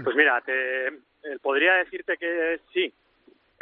[0.04, 2.94] pues mira, te, eh, podría decirte que sí,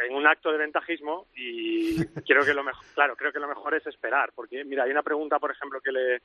[0.08, 1.96] en un acto de ventajismo y
[2.28, 5.04] creo que lo mejor, claro, creo que lo mejor es esperar, porque mira, hay una
[5.04, 6.22] pregunta, por ejemplo, que le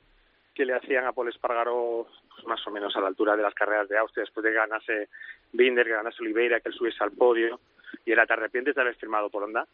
[0.53, 3.53] que le hacían a Paul Espargaró pues más o menos a la altura de las
[3.53, 5.09] carreras de Austria después de que ganase
[5.53, 7.59] Binder, que ganase Oliveira, que él subiese al podio
[8.03, 9.67] y era te arrepientes de haber firmado por Honda.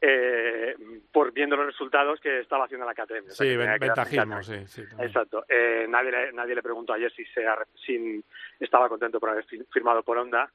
[0.00, 0.76] Eh,
[1.10, 3.28] por viendo los resultados que estaba haciendo la KTM.
[3.28, 4.82] O sea, Sí, ventajismo, sí, sí.
[4.88, 5.08] también.
[5.08, 5.44] Exacto.
[5.48, 7.44] Eh, nadie, le, nadie le preguntó ayer si, se
[7.84, 8.22] si
[8.60, 10.50] estaba contento por haber fi- firmado por Honda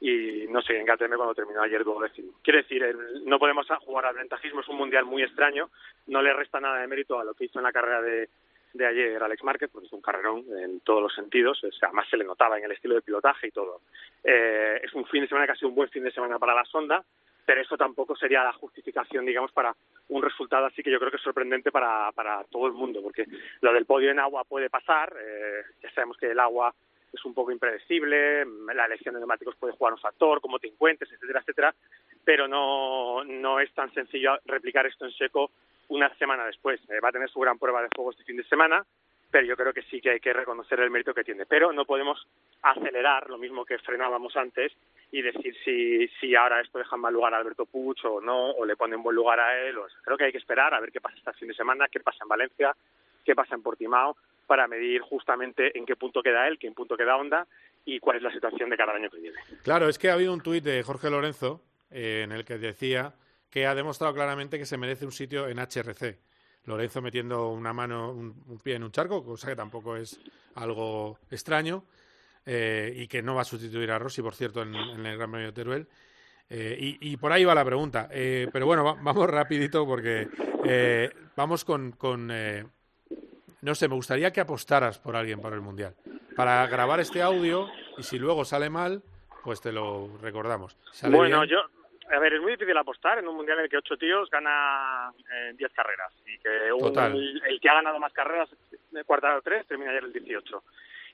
[0.00, 2.32] y no sé, en cuando terminó ayer duodécimo.
[2.42, 5.70] Quiere decir, no podemos jugar al ventajismo, es un mundial muy extraño,
[6.06, 8.28] no le resta nada de mérito a lo que hizo en la carrera de,
[8.74, 12.06] de ayer Alex Márquez, porque es un carrerón en todos los sentidos, o sea, además
[12.08, 13.80] se le notaba en el estilo de pilotaje y todo.
[14.22, 17.04] Eh, es un fin de semana sido un buen fin de semana para la Sonda,
[17.44, 19.74] pero eso tampoco sería la justificación, digamos, para
[20.10, 23.26] un resultado así que yo creo que es sorprendente para, para todo el mundo, porque
[23.62, 26.74] lo del podio en agua puede pasar, eh, ya sabemos que el agua
[27.12, 28.44] es un poco impredecible,
[28.74, 31.74] la elección de neumáticos puede jugar un factor, cómo te encuentres, etcétera, etcétera,
[32.24, 35.50] pero no, no es tan sencillo replicar esto en seco
[35.88, 36.80] una semana después.
[36.90, 38.84] Eh, va a tener su gran prueba de fuego este fin de semana,
[39.30, 41.46] pero yo creo que sí que hay que reconocer el mérito que tiene.
[41.46, 42.26] Pero no podemos
[42.62, 44.72] acelerar lo mismo que frenábamos antes
[45.10, 48.50] y decir si, si ahora esto deja en mal lugar a Alberto Puig o no,
[48.50, 49.78] o le pone en buen lugar a él.
[49.78, 52.00] O, creo que hay que esperar a ver qué pasa este fin de semana, qué
[52.00, 52.74] pasa en Valencia,
[53.28, 57.14] qué pasa en Portimao, para medir justamente en qué punto queda él, qué punto queda
[57.14, 57.46] Honda
[57.84, 59.36] y cuál es la situación de cada año que viene.
[59.62, 61.60] Claro, es que ha habido un tuit de Jorge Lorenzo
[61.90, 63.12] eh, en el que decía
[63.50, 66.18] que ha demostrado claramente que se merece un sitio en HRC.
[66.64, 70.18] Lorenzo metiendo una mano, un, pie en un charco, cosa que tampoco es
[70.54, 71.84] algo extraño,
[72.46, 75.48] eh, y que no va a sustituir a Rossi, por cierto, en, el Gran Premio
[75.48, 75.86] de Teruel.
[76.48, 78.08] Eh, y, por ahí va la pregunta.
[78.10, 80.28] Eh, pero bueno, va- vamos rapidito porque
[81.36, 81.92] vamos con...
[81.92, 82.30] con
[83.62, 85.94] no sé, me gustaría que apostaras por alguien para el Mundial.
[86.36, 89.02] Para grabar este audio y si luego sale mal,
[89.44, 90.76] pues te lo recordamos.
[90.92, 93.70] Sale Bueno, bien, yo, a ver, es muy difícil apostar en un mundial en el
[93.70, 95.12] que ocho tíos gana
[95.48, 98.48] en 10 carreras y que un- el que ha ganado más carreras,
[98.90, 100.62] de cuarta tres, termina ayer el 18.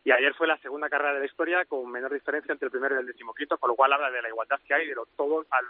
[0.04, 2.94] Y ayer fue la segunda carrera de la historia con menor diferencia entre el primero
[2.94, 5.46] y el decimoquinto, con lo cual habla de la igualdad que hay, de lo todo
[5.50, 5.64] al,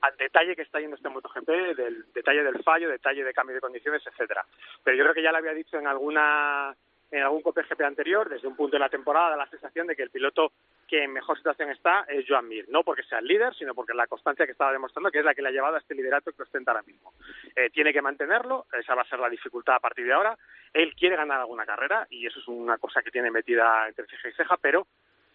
[0.00, 3.60] al detalle que está yendo este MotoGP, del detalle del fallo, detalle de cambio de
[3.60, 4.44] condiciones, etcétera.
[4.82, 6.74] Pero yo creo que ya lo había dicho en alguna
[7.10, 10.02] en algún COPGP anterior, desde un punto de la temporada, da la sensación de que
[10.02, 10.52] el piloto
[10.88, 13.94] que en mejor situación está es Joan Mir, no porque sea el líder, sino porque
[13.94, 16.32] la constancia que estaba demostrando que es la que le ha llevado a este liderato
[16.32, 17.12] que ostenta ahora mismo.
[17.54, 20.36] Eh, tiene que mantenerlo, esa va a ser la dificultad a partir de ahora.
[20.72, 24.28] Él quiere ganar alguna carrera y eso es una cosa que tiene metida entre ceja
[24.28, 24.86] y ceja, pero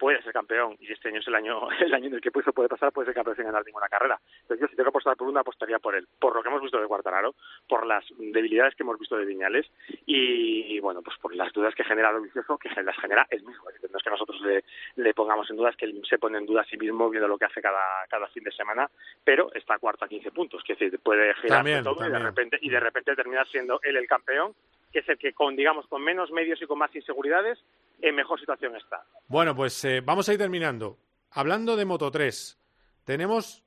[0.02, 2.52] puede ser campeón y este año es el año el año en el que eso
[2.52, 4.20] puede pasar puede ser campeón sin ganar ninguna carrera.
[4.42, 6.60] Entonces yo si tengo que apostar por una apostaría por él por lo que hemos
[6.60, 7.36] visto de Cuartararo
[7.68, 9.70] por las debilidades que hemos visto de Viñales
[10.04, 13.62] y, bueno pues por las dudas que genera lo vicioso que las genera él mismo.
[13.64, 14.64] No es que nosotros le,
[14.96, 17.38] le pongamos en dudas que él se pone en duda a sí mismo viendo lo
[17.38, 18.90] que hace cada cada fin de semana
[19.22, 20.64] pero está cuarto a 15 puntos.
[20.64, 24.08] Que decir puede girar todo y de repente y de repente terminar siendo él el
[24.08, 24.52] campeón
[24.92, 27.58] que es el que con digamos con menos medios y con más inseguridades
[28.00, 29.04] en mejor situación está.
[29.28, 30.98] Bueno, pues eh, vamos a ir terminando.
[31.30, 32.58] Hablando de Moto 3,
[33.04, 33.64] tenemos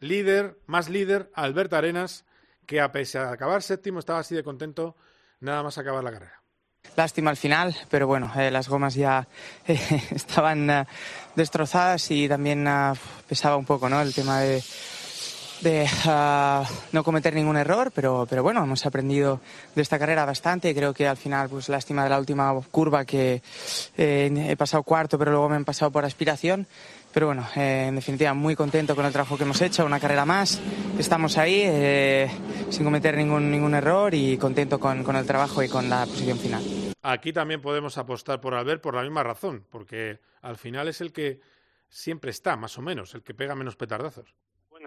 [0.00, 2.26] líder, más líder, Albert Arenas,
[2.66, 4.96] que a pesar de acabar séptimo estaba así de contento
[5.40, 6.40] nada más acabar la carrera.
[6.96, 9.26] Lástima al final, pero bueno, eh, las gomas ya
[9.66, 9.78] eh,
[10.10, 10.86] estaban
[11.34, 12.66] destrozadas y también
[13.28, 14.00] pesaba un poco, ¿no?
[14.00, 14.62] El tema de,
[15.60, 19.40] de ah, no cometer ningún error, pero, pero bueno, hemos aprendido
[19.74, 20.74] de esta carrera bastante.
[20.74, 23.42] Creo que al final, pues lástima de la última curva que
[23.96, 26.66] eh, he pasado cuarto, pero luego me han pasado por aspiración.
[27.12, 30.24] Pero bueno, eh, en definitiva, muy contento con el trabajo que hemos hecho, una carrera
[30.24, 30.60] más.
[30.98, 32.28] Estamos ahí eh,
[32.70, 36.38] sin cometer ningún, ningún error y contento con, con el trabajo y con la posición
[36.38, 36.62] final.
[37.02, 41.12] Aquí también podemos apostar por Albert por la misma razón, porque al final es el
[41.12, 41.40] que
[41.88, 44.34] siempre está, más o menos, el que pega menos petardazos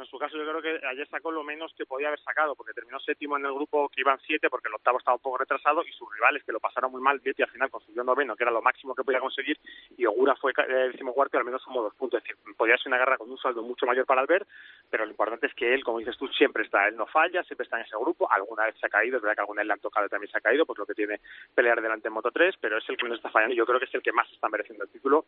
[0.07, 2.73] en su caso yo creo que ayer sacó lo menos que podía haber sacado, porque
[2.73, 5.83] terminó séptimo en el grupo que iban siete, porque el octavo estaba un poco retrasado,
[5.85, 8.51] y sus rivales que lo pasaron muy mal, Vietti al final consiguió noveno, que era
[8.51, 9.59] lo máximo que podía conseguir,
[9.97, 12.19] y Ogura fue el décimo cuarto y al menos sumó dos puntos.
[12.19, 14.47] Es decir, podía ser una guerra con un saldo mucho mayor para Albert,
[14.89, 17.65] pero lo importante es que él, como dices tú, siempre está, él no falla, siempre
[17.65, 19.73] está en ese grupo, alguna vez se ha caído, es verdad que alguna vez le
[19.73, 21.19] han tocado y también se ha caído, pues lo que tiene
[21.53, 23.79] pelear delante en Moto 3, pero es el que no está fallando y yo creo
[23.79, 25.25] que es el que más está mereciendo el título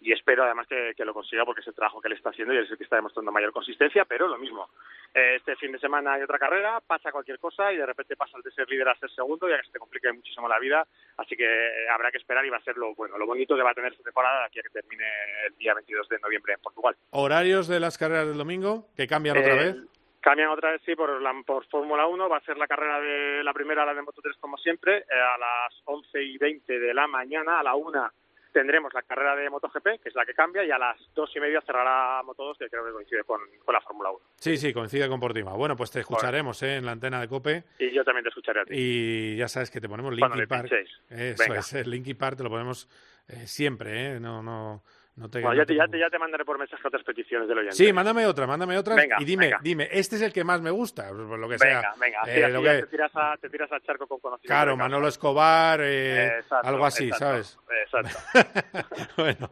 [0.00, 2.54] y espero además que, que lo consiga porque es el trabajo que él está haciendo
[2.54, 4.68] y es el que está demostrando mayor consistencia, pero lo mismo,
[5.14, 8.42] eh, este fin de semana hay otra carrera, pasa cualquier cosa y de repente pasas
[8.42, 10.86] de ser líder a ser segundo ya que se te complique muchísimo la vida,
[11.18, 13.62] así que eh, habrá que esperar y va a ser lo bueno, lo bonito que
[13.62, 15.04] va a tener esta temporada aquí a que termine
[15.46, 16.96] el día 22 de noviembre en Portugal.
[17.10, 19.76] ¿Horarios de las carreras del domingo que cambian otra Eh, vez?
[20.22, 22.28] Cambian otra vez, sí, por, la, por Fórmula 1.
[22.28, 25.04] Va a ser la carrera de la primera, la de Moto 3, como siempre, eh,
[25.10, 27.58] a las 11 y 20 de la mañana.
[27.58, 28.08] A la 1
[28.52, 31.40] tendremos la carrera de MotoGP, que es la que cambia, y a las 2 y
[31.40, 34.20] media cerrará Moto 2, que creo que coincide con, con la Fórmula 1.
[34.36, 35.52] Sí, sí, coincide con Portima.
[35.54, 38.60] Bueno, pues te escucharemos eh, en la antena de COPE Y yo también te escucharé
[38.60, 38.74] a ti.
[38.76, 40.72] y ya sabes que te ponemos me Park.
[41.10, 41.60] Eso Venga.
[41.60, 42.88] es, el Linkin Park te lo ponemos
[43.28, 44.20] eh, siempre, ¿eh?
[44.20, 44.82] No, no,
[45.16, 45.40] no te...
[45.40, 47.58] Bueno, no ya, te te, ya, te, ya te mandaré por mensaje otras peticiones del
[47.58, 47.76] oyente.
[47.76, 49.60] Sí, mándame otra, mándame otra Venga, y dime, venga.
[49.62, 51.92] dime, este es el que más me gusta, por lo que sea.
[51.98, 54.48] Venga, venga, Eh, lo que- te, tiras a, te tiras al charco con conocimiento.
[54.54, 54.76] Claro.
[54.76, 57.58] Manolo Escobar, eh, Exacto, algo así, exacto, ¿sabes?
[57.84, 58.18] Exacto.
[59.16, 59.50] bueno,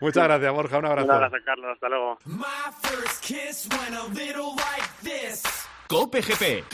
[0.00, 1.06] muchas gracias, Borja, un abrazo.
[1.08, 2.18] Un abrazo, Carlos, hasta luego.
[5.88, 6.64] Cope GP.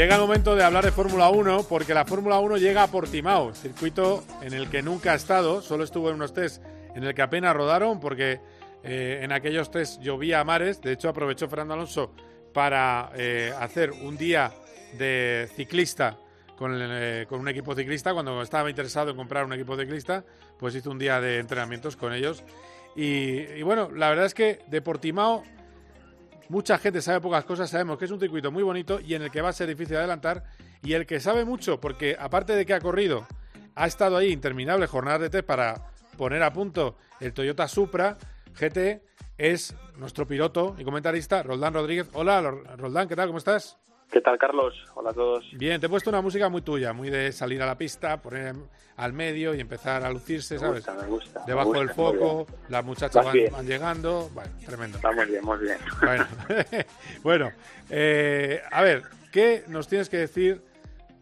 [0.00, 3.52] Llega el momento de hablar de Fórmula 1 porque la Fórmula 1 llega a Portimao,
[3.52, 6.62] circuito en el que nunca ha estado, solo estuvo en unos test
[6.94, 8.40] en el que apenas rodaron porque
[8.82, 12.14] eh, en aquellos test llovía a mares, de hecho aprovechó Fernando Alonso
[12.54, 14.54] para eh, hacer un día
[14.96, 16.16] de ciclista
[16.58, 20.24] eh, con un equipo ciclista, cuando estaba interesado en comprar un equipo ciclista,
[20.58, 22.42] pues hizo un día de entrenamientos con ellos.
[22.96, 25.44] Y bueno, la verdad es que de Portimao
[26.50, 29.30] Mucha gente sabe pocas cosas, sabemos que es un circuito muy bonito y en el
[29.30, 30.42] que va a ser difícil adelantar.
[30.82, 33.24] Y el que sabe mucho, porque aparte de que ha corrido,
[33.76, 38.18] ha estado ahí interminables jornadas de test para poner a punto el Toyota Supra
[38.58, 39.00] GT,
[39.38, 42.08] es nuestro piloto y comentarista, Roldán Rodríguez.
[42.14, 43.28] Hola, Roldán, ¿qué tal?
[43.28, 43.78] ¿Cómo estás?
[44.10, 44.74] ¿Qué tal, Carlos?
[44.94, 45.44] Hola a todos.
[45.52, 48.56] Bien, te he puesto una música muy tuya, muy de salir a la pista, poner
[48.96, 50.84] al medio y empezar a lucirse, Me ¿sabes?
[50.86, 51.40] gusta, me gusta.
[51.40, 54.98] me Debajo gusta, del foco, las muchachas van, llegando, bueno, tremendo.
[55.14, 55.78] Muy bien, muy bien.
[56.02, 56.26] Bueno,
[57.22, 57.52] bueno
[57.88, 60.62] eh, a ver, ¿qué nos tienes que decir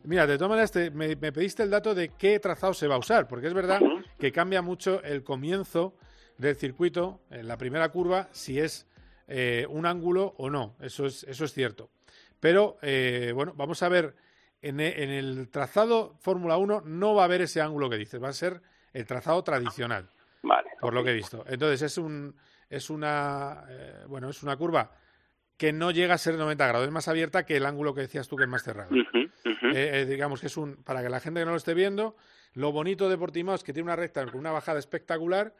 [0.04, 2.94] Mira, de todas maneras, te- me, me pediste el dato de qué trazado se va
[2.94, 3.82] a usar, porque es verdad
[4.18, 5.94] que cambia mucho el comienzo
[6.38, 8.86] del circuito en la primera curva, si es
[9.26, 10.76] eh, un ángulo o no.
[10.80, 11.90] Eso es, eso es cierto.
[12.40, 14.14] Pero, eh, bueno, vamos a ver.
[14.60, 18.20] En e- en el trazado Fórmula 1 no va a haber ese ángulo que dices,
[18.20, 18.60] va a ser
[18.92, 20.10] el trazado tradicional
[20.42, 20.70] Vale.
[20.80, 21.44] por lo que he visto.
[21.46, 22.34] Entonces es un
[22.68, 24.90] es una eh, bueno es una curva
[25.56, 28.26] que no llega a ser 90 grados, es más abierta que el ángulo que decías
[28.26, 28.90] tú que es más cerrado.
[29.76, 32.16] Eh, eh, digamos que es un para que la gente que no lo esté viendo,
[32.54, 35.54] lo bonito de Portimao es que tiene una recta con una bajada espectacular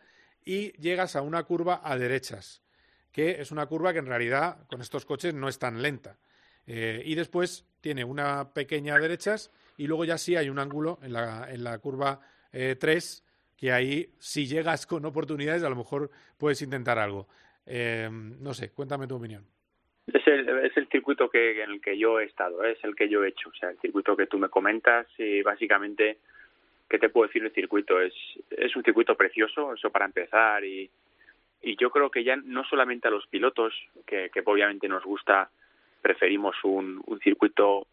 [0.45, 2.63] y llegas a una curva a derechas,
[3.13, 6.17] que es una curva que en realidad con estos coches no es tan lenta.
[6.69, 11.15] Eh, y después tiene una pequeña derechas y luego ya sí hay un ángulo en
[11.15, 12.21] la, en la curva
[12.53, 13.25] eh, 3
[13.57, 17.27] que ahí si llegas con oportunidades a lo mejor puedes intentar algo.
[17.67, 19.45] Eh, no sé, cuéntame tu opinión.
[20.13, 22.73] Es el, es el circuito que, en el que yo he estado, ¿eh?
[22.73, 25.43] es el que yo he hecho, o sea, el circuito que tú me comentas y
[25.43, 26.19] básicamente,
[26.89, 28.01] ¿qué te puedo decir del circuito?
[28.01, 28.15] Es,
[28.51, 30.89] es un circuito precioso, eso para empezar y,
[31.63, 33.75] y yo creo que ya no solamente a los pilotos,
[34.07, 35.51] que, que obviamente nos gusta,
[36.01, 37.87] preferimos un, un circuito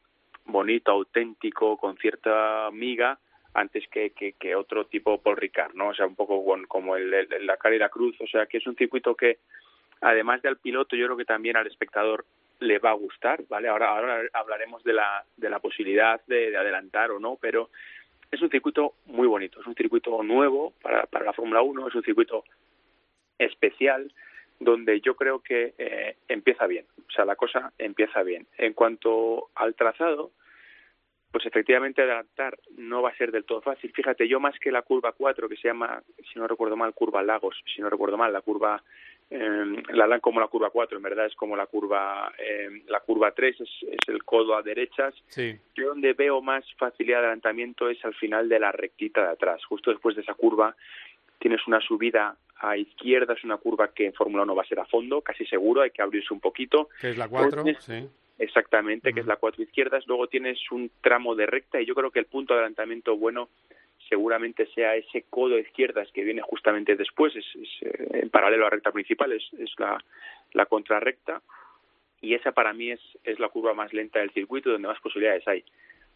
[0.45, 3.18] bonito, auténtico, con cierta miga,
[3.53, 5.89] antes que, que, otro tipo Paul Ricard, ¿no?
[5.89, 9.16] O sea, un poco como el, la cara cruz, o sea, que es un circuito
[9.16, 9.39] que
[10.01, 12.26] además del piloto, yo creo que también al espectador
[12.60, 13.70] le va a gustar, ¿vale?
[13.70, 17.70] Ahora, ahora hablaremos de la, de la posibilidad de, de adelantar o no, pero
[18.30, 21.95] es un circuito muy bonito, es un circuito nuevo para, para la Fórmula 1, es
[21.95, 22.43] un circuito
[23.38, 24.12] especial
[24.60, 28.47] donde yo creo que eh, empieza bien, o sea, la cosa empieza bien.
[28.58, 30.32] En cuanto al trazado,
[31.36, 33.91] pues efectivamente adelantar no va a ser del todo fácil.
[33.91, 36.01] Fíjate, yo más que la curva 4, que se llama,
[36.32, 38.82] si no recuerdo mal, curva Lagos, si no recuerdo mal, la curva,
[39.30, 43.01] eh, la dan como la curva 4, en verdad es como la curva, eh, la
[43.01, 45.14] curva 3, es, es el codo a derechas.
[45.28, 45.60] Sí.
[45.76, 49.62] Yo donde veo más facilidad de adelantamiento es al final de la rectita de atrás,
[49.66, 50.74] justo después de esa curva
[51.39, 54.79] tienes una subida a izquierda, es una curva que en Fórmula 1 va a ser
[54.79, 56.89] a fondo, casi seguro, hay que abrirse un poquito.
[57.01, 58.07] Que es la Luego 4, tienes- sí.
[58.38, 60.05] Exactamente, que es la cuatro izquierdas.
[60.07, 63.47] Luego tienes un tramo de recta y yo creo que el punto de adelantamiento bueno
[64.09, 68.67] seguramente sea ese codo izquierdas que viene justamente después, es, es, eh, en paralelo a
[68.67, 70.03] la recta principal, es, es la,
[70.51, 71.41] la contrarrecta.
[72.21, 75.47] Y esa para mí es, es la curva más lenta del circuito, donde más posibilidades
[75.47, 75.63] hay.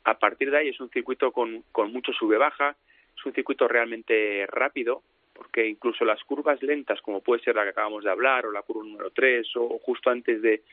[0.04, 2.76] A partir de ahí es un circuito con, con mucho sube-baja,
[3.20, 5.04] es un circuito realmente rápido,
[5.34, 8.62] porque incluso las curvas lentas, como puede ser la que acabamos de hablar, o la
[8.62, 10.64] curva número 3, o justo antes de,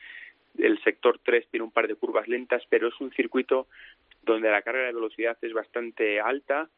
[0.57, 3.67] el sector 3 tiene un par de curvas lentas, pero es un circuito
[4.23, 6.69] donde la carga de velocidad es bastante alta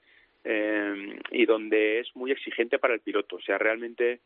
[0.43, 3.37] eh, y donde es muy exigente para el piloto.
[3.37, 4.19] O sea, realmente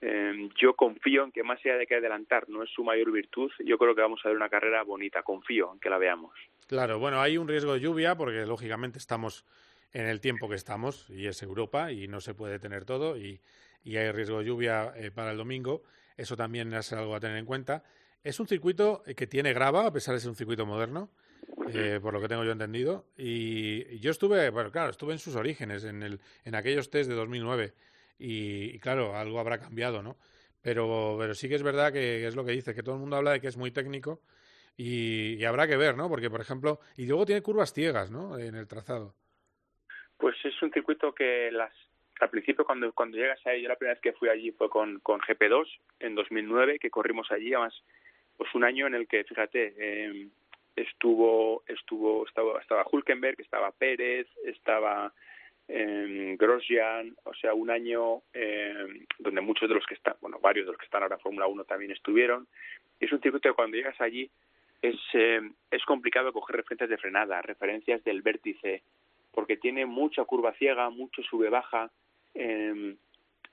[0.00, 3.50] eh, yo confío en que más allá de que adelantar no es su mayor virtud,
[3.64, 6.32] yo creo que vamos a ver una carrera bonita, confío en que la veamos.
[6.66, 9.44] Claro, bueno, hay un riesgo de lluvia porque lógicamente estamos
[9.92, 13.40] en el tiempo que estamos y es Europa y no se puede tener todo y,
[13.82, 15.82] y hay riesgo de lluvia eh, para el domingo.
[16.16, 17.82] Eso también es algo a tener en cuenta.
[18.22, 21.10] Es un circuito eh, que tiene grava, a pesar de ser un circuito moderno,
[21.72, 23.06] eh, por lo que tengo yo entendido.
[23.16, 27.08] Y, y yo estuve, bueno, claro, estuve en sus orígenes, en, el, en aquellos test
[27.08, 27.74] de 2009.
[28.18, 30.18] Y, y claro, algo habrá cambiado, ¿no?
[30.60, 33.16] Pero, pero sí que es verdad que es lo que dice, que todo el mundo
[33.16, 34.20] habla de que es muy técnico
[34.76, 36.08] y, y habrá que ver, ¿no?
[36.10, 38.38] Porque, por ejemplo, y luego tiene curvas ciegas, ¿no?
[38.38, 39.14] En el trazado.
[40.20, 41.72] Pues es un circuito que las
[42.20, 45.00] al principio cuando cuando llegas ahí, yo la primera vez que fui allí fue con,
[45.00, 45.66] con GP2
[46.00, 47.82] en 2009, que corrimos allí, además
[48.36, 50.28] pues un año en el que, fíjate, eh,
[50.76, 55.10] estuvo estuvo estaba, estaba Hulkenberg, estaba Pérez, estaba
[55.68, 60.66] eh, Grosjean, o sea, un año eh, donde muchos de los que están, bueno, varios
[60.66, 62.46] de los que están ahora Fórmula 1 también estuvieron.
[62.98, 64.30] Es un circuito que cuando llegas allí
[64.82, 68.82] es, es complicado coger referencias de frenada, referencias del vértice,
[69.32, 71.90] porque tiene mucha curva ciega, mucho sube-baja,
[72.34, 72.96] eh,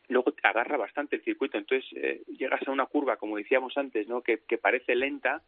[0.09, 4.07] luego te agarra bastante el circuito, entonces eh, llegas a una curva, como decíamos antes,
[4.07, 4.21] ¿no?
[4.21, 5.43] que, que parece lenta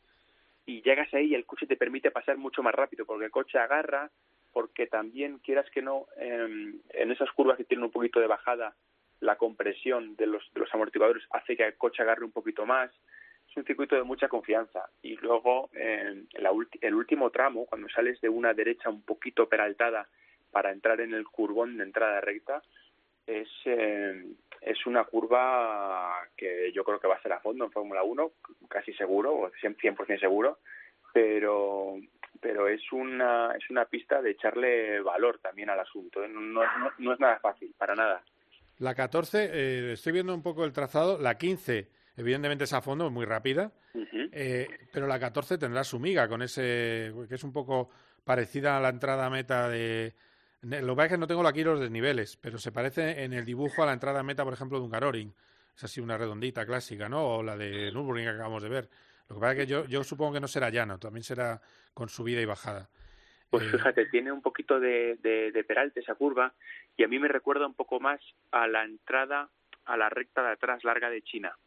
[0.65, 3.57] y llegas ahí y el coche te permite pasar mucho más rápido, porque el coche
[3.57, 4.11] agarra,
[4.51, 8.75] porque también, quieras que no, eh, en esas curvas que tienen un poquito de bajada,
[9.19, 12.91] la compresión de los, de los amortiguadores hace que el coche agarre un poquito más.
[13.49, 14.89] Es un circuito de mucha confianza.
[15.01, 20.07] Y luego, eh, la el último tramo, cuando sales de una derecha un poquito peraltada
[20.51, 22.61] para entrar en el curvón de entrada recta,
[23.25, 24.25] es, eh,
[24.61, 28.31] es una curva que yo creo que va a ser a fondo en Fórmula 1,
[28.67, 30.59] casi seguro, o 100% seguro,
[31.13, 31.97] pero
[32.41, 36.23] pero es una es una pista de echarle valor también al asunto.
[36.23, 36.29] ¿eh?
[36.29, 38.23] No, no- no es nada fácil, para nada.
[38.77, 41.17] La 14, eh, estoy viendo un poco el trazado.
[41.19, 41.89] La 15
[42.19, 43.71] evidentemente es a fondo, muy rápida,
[44.31, 47.89] eh, pero la 14 tendrá su miga con ese, que es un poco
[48.25, 50.13] parecida a la entrada a meta de...
[50.61, 53.45] Lo que pasa es que no tengo aquí los desniveles, pero se parece en el
[53.45, 55.33] dibujo a la entrada a meta, por ejemplo, de un Garoring.
[55.73, 57.25] Es así una redondita clásica, ¿no?
[57.25, 58.89] O la de Nürburgring que acabamos de ver.
[59.29, 61.61] Lo que pasa es que yo, yo supongo que no será llano, también será
[61.93, 62.89] con subida y bajada.
[63.49, 66.53] Pues Eh, fíjate, tiene un poquito de, de, de peralte esa curva
[66.97, 68.19] y a mí me recuerda un poco más
[68.51, 69.49] a la entrada
[69.85, 71.57] a la recta de atrás larga de China.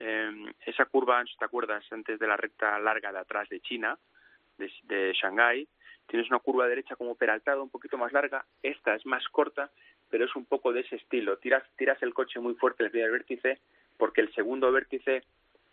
[0.00, 3.98] Eh, esa curva, si te acuerdas, antes de la recta larga de atrás de China,
[4.58, 5.68] de, de Shanghái,
[6.08, 8.44] tienes una curva derecha como peraltada, un poquito más larga.
[8.62, 9.70] Esta es más corta,
[10.08, 11.36] pero es un poco de ese estilo.
[11.38, 13.60] Tiras, tiras el coche muy fuerte el primer vértice,
[13.98, 15.22] porque el segundo vértice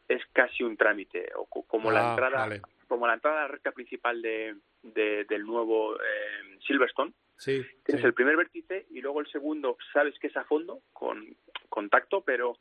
[0.08, 2.62] es casi un trámite, o co- como la Ah, entrada, vale.
[2.88, 7.14] como la entrada a la recta principal de, de- del nuevo eh, Silverstone.
[7.38, 8.08] Sí, Tienes sí.
[8.08, 11.36] el primer vértice y luego el segundo sabes que es a fondo, con
[11.70, 12.58] contacto, pero,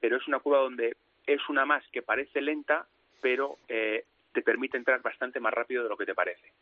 [0.00, 0.96] pero es una curva donde
[1.26, 2.86] es una más que parece lenta,
[3.20, 6.52] pero eh, te permite entrar bastante más rápido de lo que te parece.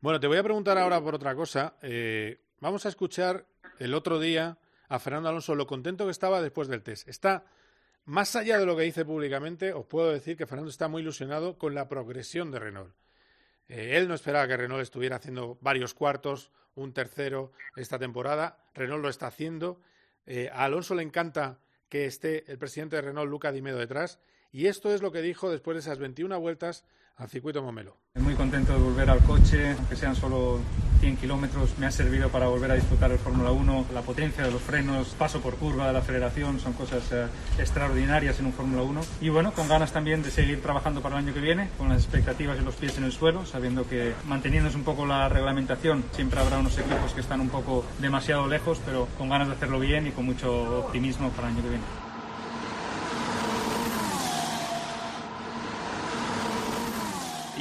[0.00, 1.76] Bueno, te voy a preguntar ahora por otra cosa.
[1.82, 3.44] Eh, vamos a escuchar
[3.78, 7.08] el otro día a Fernando Alonso lo contento que estaba después del test.
[7.08, 7.44] Está
[8.04, 11.56] más allá de lo que dice públicamente, os puedo decir que Fernando está muy ilusionado
[11.56, 12.94] con la progresión de Renault.
[13.68, 18.58] Eh, él no esperaba que Renault estuviera haciendo varios cuartos, un tercero esta temporada.
[18.74, 19.80] Renault lo está haciendo.
[20.52, 21.58] A Alonso le encanta
[21.92, 24.18] que esté el presidente de Renault, Luca Di Medo, detrás.
[24.50, 26.86] Y esto es lo que dijo después de esas 21 vueltas
[27.16, 27.98] al circuito Momelo.
[28.14, 30.58] Muy contento de volver al coche, aunque sean solo
[31.02, 33.86] 100 kilómetros, me ha servido para volver a disfrutar el Fórmula 1.
[33.92, 37.26] La potencia de los frenos, paso por curva de la aceleración, son cosas eh,
[37.58, 39.00] extraordinarias en un Fórmula 1.
[39.20, 42.04] Y bueno, con ganas también de seguir trabajando para el año que viene, con las
[42.04, 46.38] expectativas y los pies en el suelo, sabiendo que manteniéndose un poco la reglamentación, siempre
[46.38, 50.06] habrá unos equipos que están un poco demasiado lejos, pero con ganas de hacerlo bien
[50.06, 52.01] y con mucho optimismo para el año que viene.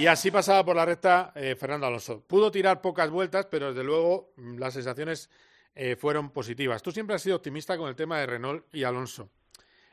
[0.02, 2.26] Y así pasaba por la recta eh, Fernando Alonso.
[2.26, 5.30] Pudo tirar pocas vueltas, pero desde luego mm, las sensaciones
[5.76, 6.82] eh, fueron positivas.
[6.82, 9.30] Tú siempre has sido optimista con el tema de Renault y Alonso.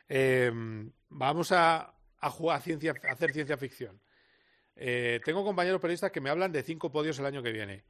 [0.08, 0.50] Eh,
[1.10, 1.92] vamos a,
[2.22, 4.00] jugar a, ciencia, a hacer ciencia ficción.
[4.74, 7.84] Tengo compañeros periodistas que me hablan de cinco podios el año que viene.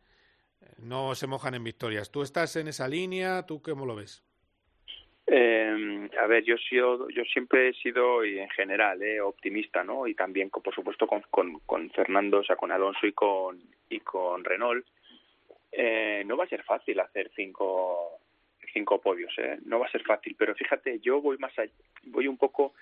[0.78, 2.10] No se mojan en victorias.
[2.10, 3.46] ¿Tú estás en esa línea?
[3.46, 4.24] ¿Tú cómo lo ves?
[5.30, 10.06] Eh, a ver, yo, sido, yo siempre he sido, y en general, eh, optimista, ¿no?
[10.06, 13.60] Y también, por supuesto, con, con, con Fernando, o sea, con Alonso y con,
[13.90, 14.86] y con Renault.
[15.70, 18.20] Eh, no va a ser fácil hacer cinco,
[18.72, 19.58] cinco podios, ¿eh?
[19.66, 21.72] No va a ser fácil, pero fíjate, yo voy más allá,
[22.04, 22.72] voy un poco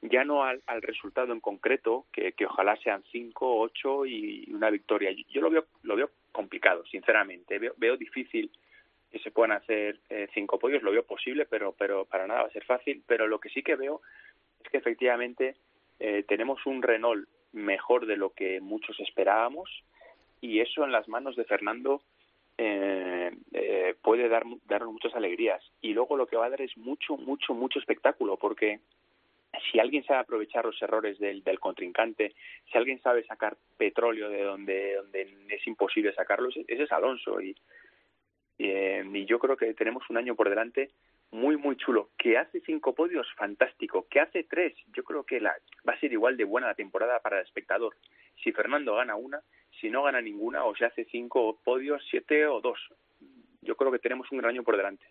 [0.00, 4.70] ya no al, al resultado en concreto, que, que ojalá sean cinco, ocho y una
[4.70, 5.10] victoria.
[5.10, 7.58] Yo, yo lo veo lo veo complicado, sinceramente.
[7.58, 8.50] Veo, veo difícil
[9.10, 12.48] que se puedan hacer eh, cinco podios, lo veo posible, pero pero para nada va
[12.48, 13.02] a ser fácil.
[13.06, 14.00] Pero lo que sí que veo
[14.64, 15.56] es que efectivamente
[15.98, 19.68] eh, tenemos un Renault mejor de lo que muchos esperábamos
[20.40, 22.02] y eso en las manos de Fernando
[22.56, 26.76] eh, eh, puede dar darnos muchas alegrías y luego lo que va a dar es
[26.76, 28.80] mucho mucho mucho espectáculo porque
[29.70, 32.34] si alguien sabe aprovechar los errores del, del contrincante,
[32.70, 37.40] si alguien sabe sacar petróleo de donde, donde es imposible sacarlo, ese es Alonso.
[37.40, 37.56] Y,
[38.62, 40.90] eh, y yo creo que tenemos un año por delante
[41.30, 42.10] muy, muy chulo.
[42.18, 44.06] Que hace cinco podios, fantástico.
[44.10, 45.54] Que hace tres, yo creo que la,
[45.88, 47.96] va a ser igual de buena la temporada para el espectador.
[48.44, 49.40] Si Fernando gana una,
[49.80, 52.78] si no gana ninguna, o se hace cinco podios, siete o dos.
[53.62, 55.06] Yo creo que tenemos un gran año por delante.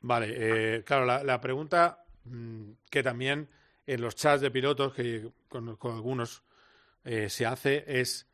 [0.00, 3.48] Vale, eh, claro, la, la pregunta mm, que también
[3.86, 6.44] en los chats de pilotos, que con, con algunos
[7.04, 8.30] eh, se hace, es,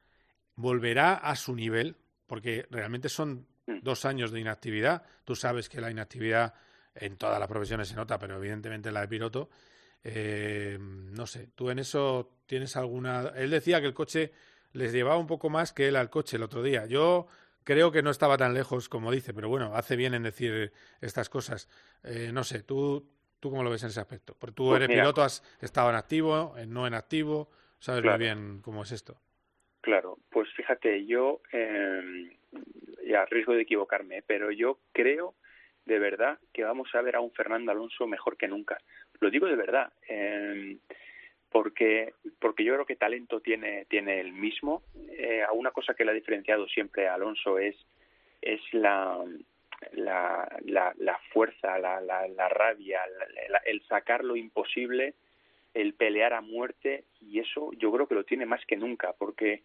[0.56, 1.94] ¿volverá a su nivel?
[2.26, 3.46] Porque realmente son
[3.82, 5.02] dos años de inactividad.
[5.24, 6.54] Tú sabes que la inactividad
[6.94, 9.50] en todas las profesiones se nota, pero evidentemente en la de piloto.
[10.04, 13.32] Eh, no sé, tú en eso tienes alguna.
[13.36, 14.32] Él decía que el coche
[14.72, 16.86] les llevaba un poco más que él al coche el otro día.
[16.86, 17.26] Yo
[17.64, 21.28] creo que no estaba tan lejos como dice, pero bueno, hace bien en decir estas
[21.28, 21.68] cosas.
[22.04, 23.06] Eh, no sé, tú,
[23.40, 24.34] tú cómo lo ves en ese aspecto.
[24.38, 25.02] Porque tú Pues eres mira.
[25.02, 28.16] piloto, has estado en activo, no en activo, sabes Claro.
[28.18, 29.20] muy bien cómo es esto.
[29.80, 32.36] Claro, pues fíjate, yo, eh,
[33.08, 35.34] y a riesgo de equivocarme, pero yo creo
[35.86, 38.76] de verdad que vamos a ver a un Fernando Alonso mejor que nunca.
[39.20, 40.76] Lo digo de verdad, eh,
[41.50, 44.82] porque porque yo creo que talento tiene tiene el mismo.
[45.10, 47.74] Eh, una cosa que le ha diferenciado siempre a Alonso es
[48.42, 49.24] es la
[49.92, 53.00] la, la, la fuerza, la, la, la rabia,
[53.48, 55.14] la- el sacar lo imposible,
[55.72, 59.62] el pelear a muerte y eso yo creo que lo tiene más que nunca porque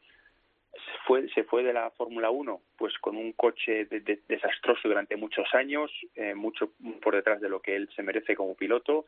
[0.73, 4.87] se fue, se fue de la Fórmula 1 pues con un coche de- de- desastroso
[4.87, 6.71] durante muchos años, eh, mucho
[7.01, 9.05] por detrás de lo que él se merece como piloto.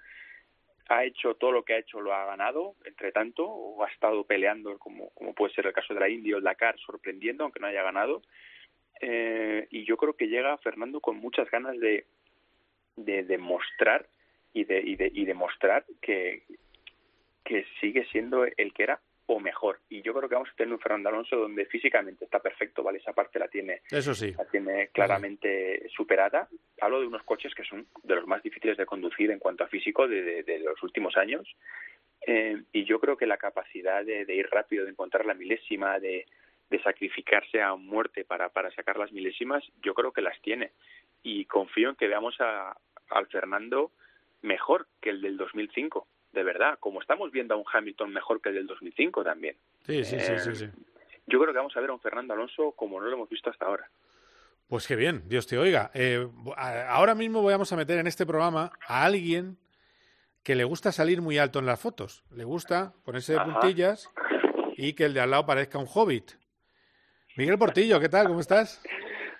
[0.88, 4.24] ha hecho todo lo que ha hecho, lo ha ganado, entre tanto, o ha estado
[4.24, 7.66] peleando, como, puede ser el caso de la India o el Dakar, sorprendiendo, aunque no
[7.66, 8.22] haya ganado.
[9.02, 12.06] Eh, y yo creo que llega Fernando con muchas ganas de,
[12.98, 14.06] de demostrar
[14.54, 16.44] y de, y de y demostrar que,
[17.44, 19.80] que sigue siendo el que era o mejor.
[19.90, 23.00] Y yo creo que vamos a tener un Fernando Alonso donde físicamente está perfecto, ¿vale?
[23.00, 24.32] Esa parte la tiene, Eso sí.
[24.38, 26.48] la tiene claramente superada.
[26.80, 29.68] Hablo de unos coches que son de los más difíciles de conducir en cuanto a
[29.68, 31.48] físico de, de, de los últimos años.
[32.28, 36.00] Eh, y yo creo que la capacidad de, de, ir rápido, de encontrar la milésima,
[36.00, 36.26] de,
[36.70, 40.72] de sacrificarse a muerte para, para sacar las milésimas, yo creo que las tiene.
[41.24, 42.78] Y confío en que veamos a,
[43.10, 43.92] al Fernando
[44.42, 48.50] mejor que el del 2005 de verdad, como estamos viendo a un Hamilton mejor que
[48.50, 49.56] el del 2005 también.
[49.86, 50.70] Sí, sí, sí, sí, sí.
[51.26, 53.50] Yo creo que vamos a ver a un Fernando Alonso como no lo hemos visto
[53.50, 53.90] hasta ahora.
[54.68, 55.92] Pues qué bien, Dios te oiga.
[55.94, 56.28] Eh,
[56.88, 59.58] ahora mismo vamos a meter en este programa a alguien
[60.44, 62.24] que le gusta salir muy alto en las fotos.
[62.32, 64.12] Le gusta ponerse de puntillas
[64.78, 66.34] y que el de al lado parezca un hobbit.
[67.36, 68.28] Miguel Portillo, ¿qué tal?
[68.28, 68.82] ¿Cómo estás?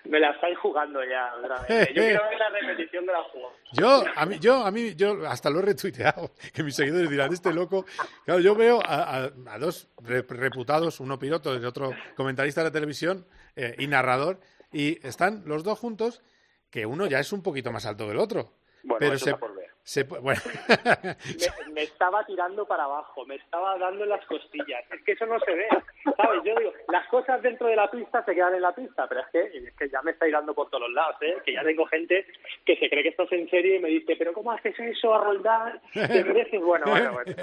[0.08, 1.88] Me la estáis jugando ya, otra vez.
[1.88, 3.54] Yo quiero ver la repetición de la jugada.
[3.72, 7.32] Yo, a mí, yo, a mí, yo hasta lo he retuiteado, que mis seguidores dirán,
[7.32, 7.84] este loco.
[8.24, 13.26] Claro, yo veo a, a, a dos reputados, uno piloto y otro comentarista de televisión
[13.56, 14.40] eh, y narrador,
[14.72, 16.22] y están los dos juntos,
[16.70, 18.52] que uno ya es un poquito más alto del otro.
[18.82, 19.34] Bueno, pero se.
[19.86, 20.40] Se, bueno.
[21.68, 24.82] me, me, estaba tirando para abajo, me estaba dando en las costillas.
[24.90, 25.68] Es que eso no se ve,
[26.16, 26.42] ¿sabes?
[26.44, 29.28] Yo digo, las cosas dentro de la pista se quedan en la pista, pero es
[29.28, 31.36] que, es que ya me está tirando por todos los lados, ¿eh?
[31.44, 32.26] Que ya tengo gente
[32.64, 35.14] que se cree que esto es en serio y me dice, pero ¿cómo haces eso
[35.14, 35.80] a Roldán?
[35.92, 36.60] ¿Te mereces?
[36.60, 37.36] Bueno, bueno, bueno.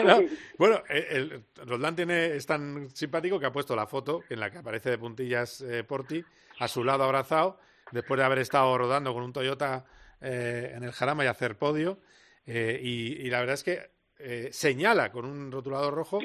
[0.02, 4.50] no, bueno, el, Roldán tiene, es tan simpático que ha puesto la foto en la
[4.50, 6.24] que aparece de puntillas eh, Porti,
[6.58, 7.58] a su lado abrazado,
[7.92, 9.84] después de haber estado rodando con un Toyota
[10.20, 11.98] eh, en el Jarama y hacer podio.
[12.46, 16.20] Eh, y, y, la verdad es que eh, señala con un rotulador rojo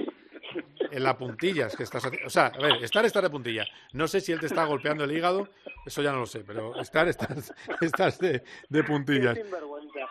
[0.92, 2.28] en la puntillas que estás haciendo.
[2.28, 3.66] O sea, a ver, estar, estar de puntilla.
[3.94, 5.50] No sé si él te está golpeando el hígado,
[5.86, 9.38] eso ya no lo sé, pero estar, estás, estás de, de puntillas.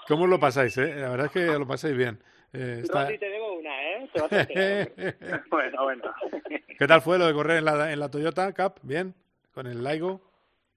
[0.07, 0.95] ¿Cómo lo pasáis, eh?
[0.97, 2.23] La verdad es que lo pasáis bien.
[2.53, 3.09] Eh, está...
[3.09, 4.11] te debo una, ¿eh?
[4.13, 6.15] Te vas a bueno, bueno.
[6.79, 8.81] ¿Qué tal fue lo de correr en la, en la Toyota Cup?
[8.83, 9.15] ¿Bien?
[9.53, 10.21] ¿Con el Laigo?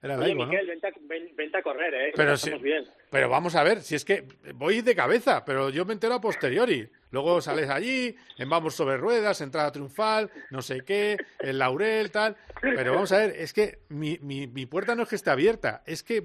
[0.01, 0.68] Era Oye, Miquel, ¿no?
[0.68, 2.14] vente, a, ven, vente a correr, ¿eh?
[2.16, 2.86] Pero, si, bien.
[3.10, 6.22] Pero vamos a ver, si es que voy de cabeza, pero yo me entero a
[6.22, 6.89] posteriori.
[7.12, 12.36] Luego sales allí, en Vamos sobre Ruedas, entrada triunfal, no sé qué, el laurel, tal.
[12.62, 15.84] Pero vamos a ver, es que mi, mi, mi puerta no es que esté abierta,
[15.86, 16.24] es que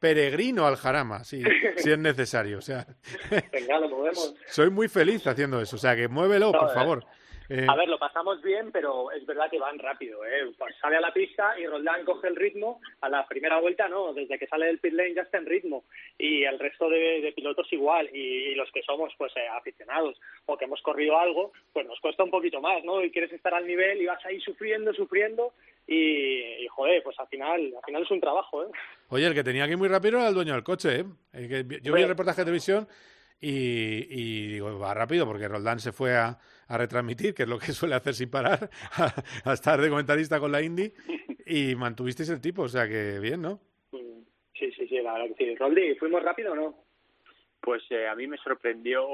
[0.00, 1.42] peregrino al Jarama, si,
[1.76, 2.58] si es necesario.
[2.58, 2.86] O sea,
[3.52, 4.34] Venga, lo movemos.
[4.48, 5.76] soy muy feliz haciendo eso.
[5.76, 6.74] O sea, que muévelo, No, por eh.
[6.74, 7.06] favor.
[7.50, 10.50] Eh, A ver, lo pasamos bien, pero es verdad que van rápido, ¿eh?
[10.56, 14.14] Pues sale a la pista y Roldán coge el ritmo, a la primera vuelta no,
[14.14, 15.84] desde que sale del pit lane ya está en ritmo,
[16.18, 20.18] y el resto de, de pilotos igual, y, y, los que somos pues eh, aficionados
[20.46, 23.04] o que hemos corrido algo, pues nos cuesta un poquito más, ¿no?
[23.04, 25.52] Y quieres estar al nivel y vas ahí sufriendo, sufriendo,
[25.86, 28.68] y, y joder, pues al final, al final es un trabajo, ¿eh?
[29.10, 31.04] Oye, el que tenía que ir muy rápido era el dueño del coche, ¿eh?
[31.34, 32.88] El que- yo vi el reportaje de televisión
[33.38, 36.38] y, y digo, va rápido porque Roldán se fue a,
[36.68, 40.38] a retransmitir, que es lo que suele hacer sin parar, a, a estar de comentarista
[40.40, 40.92] con la Indy
[41.46, 43.60] y mantuvisteis el tipo, o sea que bien, ¿no?
[43.90, 45.56] Sí, sí, sí, la verdad que sí.
[45.56, 46.74] Roldi, ¿fuimos rápido o no?
[47.60, 49.04] Pues eh, a mí me sorprendió.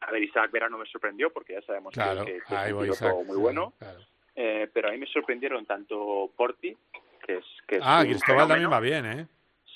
[0.00, 2.80] A ver, Isaac Vera no me sorprendió porque ya sabemos Claro, que, que es un
[2.82, 3.74] piloto muy bueno.
[3.78, 3.98] claro.
[4.36, 6.76] Eh, pero a mí me sorprendieron tanto Porti,
[7.26, 7.44] que es.
[7.66, 9.26] Que es Ah, Cristóbal también va bien, ¿eh?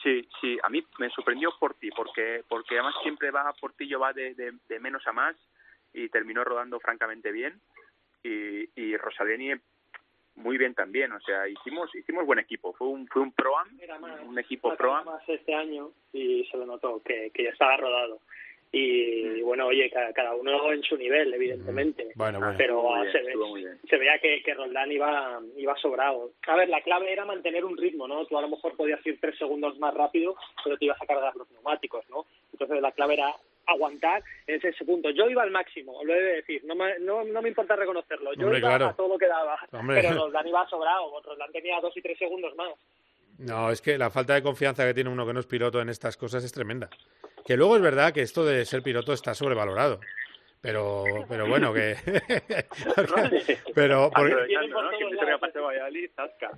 [0.03, 4.35] Sí, sí, a mí me sorprendió Porti, porque, porque además siempre va, Portillo va de,
[4.35, 5.35] de, de menos a más
[5.95, 7.61] y terminó rodando francamente bien.
[8.25, 9.53] Y, y Rosaleni
[10.37, 13.69] muy bien también, o sea, hicimos hicimos buen equipo, fue un fue un Pro-Am,
[14.27, 15.05] un equipo Pro-Am.
[15.05, 18.19] más este año y se lo notó que, que ya estaba rodado.
[18.75, 22.13] Y bueno, oye, cada, cada uno en su nivel, evidentemente.
[22.15, 22.55] Bueno, bueno.
[22.57, 26.31] Pero ah, bien, se, ve- se veía que, que Roldán iba, iba sobrado.
[26.47, 28.25] A ver, la clave era mantener un ritmo, ¿no?
[28.25, 31.37] Tú a lo mejor podías ir tres segundos más rápido, pero te ibas a cargar
[31.37, 32.25] los neumáticos, ¿no?
[32.53, 33.35] Entonces la clave era
[33.67, 35.11] aguantar en ese punto.
[35.11, 38.33] Yo iba al máximo, lo he de decir, no me, no, no me importa reconocerlo.
[38.35, 38.87] Yo Hombre, iba claro.
[38.87, 40.01] a todo lo que daba, Hombre.
[40.01, 41.21] pero Roldán iba sobrado.
[41.23, 42.71] Roldán tenía dos y tres segundos más.
[43.39, 45.89] No, es que la falta de confianza que tiene uno que no es piloto en
[45.89, 46.89] estas cosas es tremenda.
[47.45, 50.01] Que luego es verdad que esto de ser piloto está sobrevalorado.
[50.61, 51.97] Pero, pero bueno, que...
[53.75, 54.59] pero, porque-.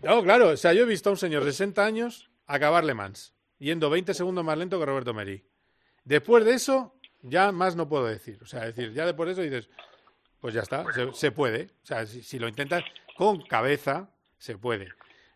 [0.03, 2.93] No, claro, o sea, yo he visto a un señor de 60 años acabar Le
[2.93, 5.43] Mans, yendo 20 segundos más lento que Roberto Meri.
[6.05, 8.39] Después de eso, ya más no puedo decir.
[8.43, 9.69] O sea, decir, ya después de eso dices,
[10.41, 11.71] pues ya está, se, se puede.
[11.83, 12.85] O sea, si, si lo intentas
[13.17, 14.89] con cabeza, se puede.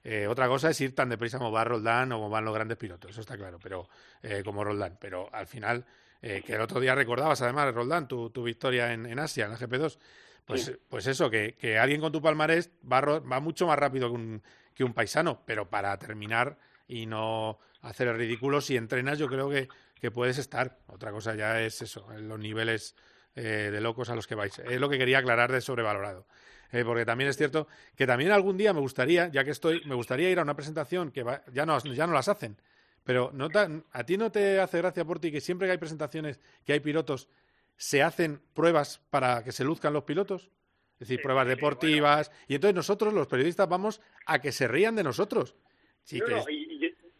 [0.04, 2.78] Eh, otra cosa es ir tan deprisa como va Roldán o como van los grandes
[2.78, 3.88] pilotos, eso está claro, pero
[4.22, 4.96] eh, como Roldán.
[5.00, 5.84] Pero al final,
[6.22, 9.52] eh, que el otro día recordabas además, Roldán, tu, tu victoria en, en Asia, en
[9.52, 9.98] la GP2.
[10.44, 10.72] Pues, Sí.
[10.88, 14.42] pues eso, que, que alguien con tu palmarés va, va mucho más rápido que un,
[14.74, 16.56] que un paisano, pero para terminar
[16.86, 19.68] y no hacer el ridículo, si entrenas yo creo que,
[20.01, 20.78] que puedes estar.
[20.86, 22.94] Otra cosa ya es eso, en los niveles
[23.34, 24.59] eh, de locos a los que vais.
[24.59, 26.26] Es lo que quería aclarar de sobrevalorado.
[26.70, 29.94] Eh, porque también es cierto que también algún día me gustaría, ya que estoy, me
[29.94, 32.61] gustaría ir a una presentación que va- ya, no, ya no las hacen.
[33.05, 36.40] Pero ¿no te- a ti no te hace gracia, Porti, que siempre que hay presentaciones,
[36.66, 37.28] que hay pilotos,
[37.76, 40.51] se hacen pruebas para que se luzcan los pilotos?
[40.94, 42.30] Es decir, pruebas deportivas.
[42.49, 45.55] Y entonces nosotros, los periodistas, vamos a que se rían de nosotros.
[46.03, 46.57] Sí, No, que no, y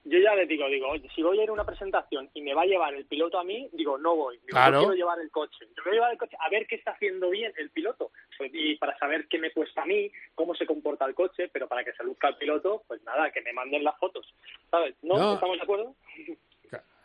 [0.09, 2.55] yo, ya les digo, digo, oye, si voy a ir a una presentación y me
[2.55, 4.37] va a llevar el piloto a mí, digo, no voy.
[4.37, 4.81] Digo, Claro.
[4.81, 5.67] Yo quiero llevar el coche.
[5.77, 8.11] Yo voy a llevar el coche a ver qué está haciendo bien el piloto.
[8.37, 11.69] Pues, y para saber qué me cuesta a mí, cómo se comporta el coche, pero
[11.69, 14.27] para que se luzca el piloto, pues nada, que me manden las fotos.
[14.71, 14.95] ¿Sabes?
[15.03, 15.17] ¿No?
[15.17, 15.35] No.
[15.35, 15.95] ¿Estamos de acuerdo?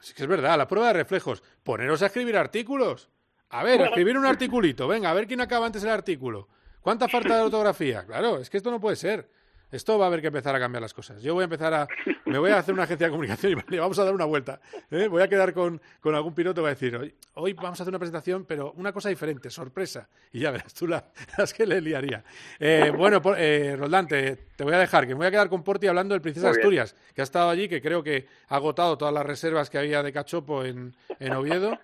[0.03, 1.41] Sí que es verdad, la prueba de reflejos.
[1.63, 3.09] Poneros a escribir artículos.
[3.49, 4.85] A ver, a escribir un articulito.
[4.85, 6.49] Venga, a ver quién acaba antes el artículo.
[6.81, 8.05] ¿Cuánta falta de ortografía?
[8.05, 9.29] Claro, es que esto no puede ser.
[9.73, 11.21] Esto va a haber que empezar a cambiar las cosas.
[11.23, 11.87] Yo voy a empezar a...
[12.25, 14.59] Me voy a hacer una agencia de comunicación y vale, vamos a dar una vuelta.
[14.91, 15.07] ¿eh?
[15.07, 17.83] Voy a quedar con, con algún piloto y voy a decir, hoy, hoy vamos a
[17.83, 20.07] hacer una presentación, pero una cosa diferente, sorpresa.
[20.31, 21.03] Y ya verás tú la-
[21.37, 22.23] las que le liaría.
[22.59, 25.49] Eh, bueno, por- eh, Roldán, te, te voy a dejar, que me voy a quedar
[25.49, 26.51] con Porti hablando del Princesa.
[26.51, 30.03] Asturias, que ha estado allí, que creo que ha agotado todas las reservas que había
[30.03, 31.77] de cachopo en, en Oviedo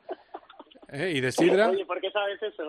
[0.90, 1.12] ¿eh?
[1.16, 1.70] y de sidra.
[1.70, 2.64] Oye, ¿por qué sabes eso?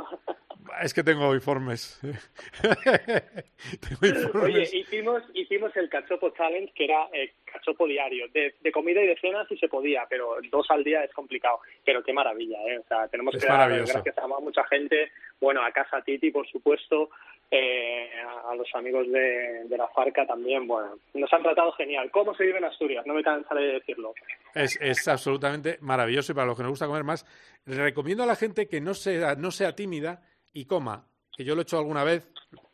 [0.83, 2.01] Es que tengo informes.
[2.63, 9.03] tengo Oye, hicimos, hicimos el cachopo challenge, que era eh, cachopo diario, de, de comida
[9.03, 11.61] y de cena si se podía, pero dos al día es complicado.
[11.85, 12.79] Pero qué maravilla, ¿eh?
[12.79, 15.11] O sea, tenemos Es que dar gracias a mucha gente,
[15.41, 17.11] bueno, a Casa Titi, por supuesto,
[17.51, 22.11] eh, a, a los amigos de, de la Farca también, bueno, nos han tratado genial.
[22.11, 23.05] ¿Cómo se vive en Asturias?
[23.07, 24.15] No me cansaré de decirlo.
[24.55, 27.27] Es, es absolutamente maravilloso y para los que nos gusta comer más,
[27.67, 30.23] recomiendo a la gente que no sea, no sea tímida
[30.53, 31.05] y coma,
[31.37, 32.29] que yo lo he hecho alguna vez,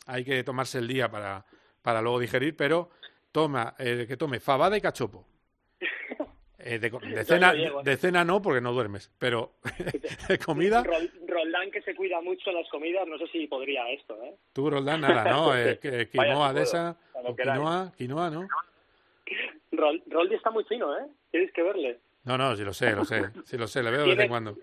[0.06, 1.44] hay que tomarse el día para,
[1.82, 2.90] para luego digerir, pero
[3.32, 5.26] toma, eh, que tome fabada y cachopo.
[6.58, 6.90] Eh, de,
[7.24, 9.52] cena, de cena no, porque no duermes, pero
[10.28, 14.20] de comida, Rol- Roldán, que se cuida mucho las comidas, no sé si podría esto,
[14.24, 14.34] ¿eh?
[14.52, 15.56] tú, Roldán, nada, ¿no?
[15.56, 18.48] Eh, que- quinoa de esa, o quinoa, quinoa, ¿no?
[19.72, 21.06] Rol- Roldi está muy fino, ¿eh?
[21.30, 21.98] Tienes que verle.
[22.24, 24.28] No, no, sí lo sé, lo sé, sí lo sé, le veo de vez en
[24.28, 24.58] cuando.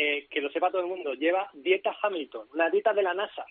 [0.00, 3.44] Eh, que lo sepa todo el mundo, lleva dieta Hamilton, una dieta de la NASA.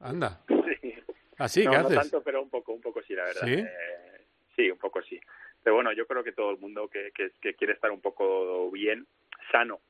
[0.00, 0.40] Anda.
[1.38, 1.98] Así, no, ¿qué no haces?
[2.00, 3.46] tanto, pero un poco, un poco sí, la verdad.
[3.46, 3.54] ¿Sí?
[3.54, 5.18] Eh, sí, un poco sí.
[5.62, 8.70] Pero bueno, yo creo que todo el mundo que, que, que quiere estar un poco
[8.70, 9.06] bien,
[9.50, 9.80] sano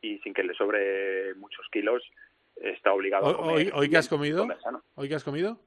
[0.00, 2.02] y sin que le sobre muchos kilos,
[2.54, 3.54] está obligado a Hoy, comer.
[3.56, 4.46] hoy, hoy que has comido,
[4.94, 5.58] hoy que has comido,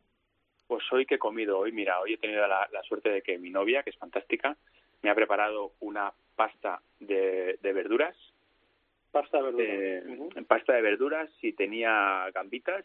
[0.68, 3.38] Pues hoy que he comido, hoy mira, hoy he tenido la, la suerte de que
[3.38, 4.56] mi novia, que es fantástica,
[5.02, 8.16] me ha preparado una pasta de, de verduras.
[9.14, 10.36] Pasta de verduras.
[10.36, 12.84] Eh, Pasta de verduras y tenía gambitas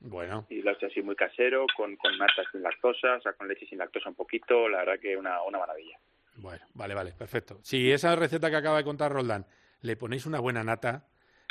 [0.00, 3.32] bueno, y lo he hecho así muy casero, con, con natas sin lactosa, o sea,
[3.34, 5.98] con leche sin lactosa un poquito, la verdad que una, una maravilla.
[6.36, 7.58] Bueno, vale, vale, perfecto.
[7.62, 9.44] Si esa receta que acaba de contar Roldán
[9.82, 11.04] le ponéis una buena nata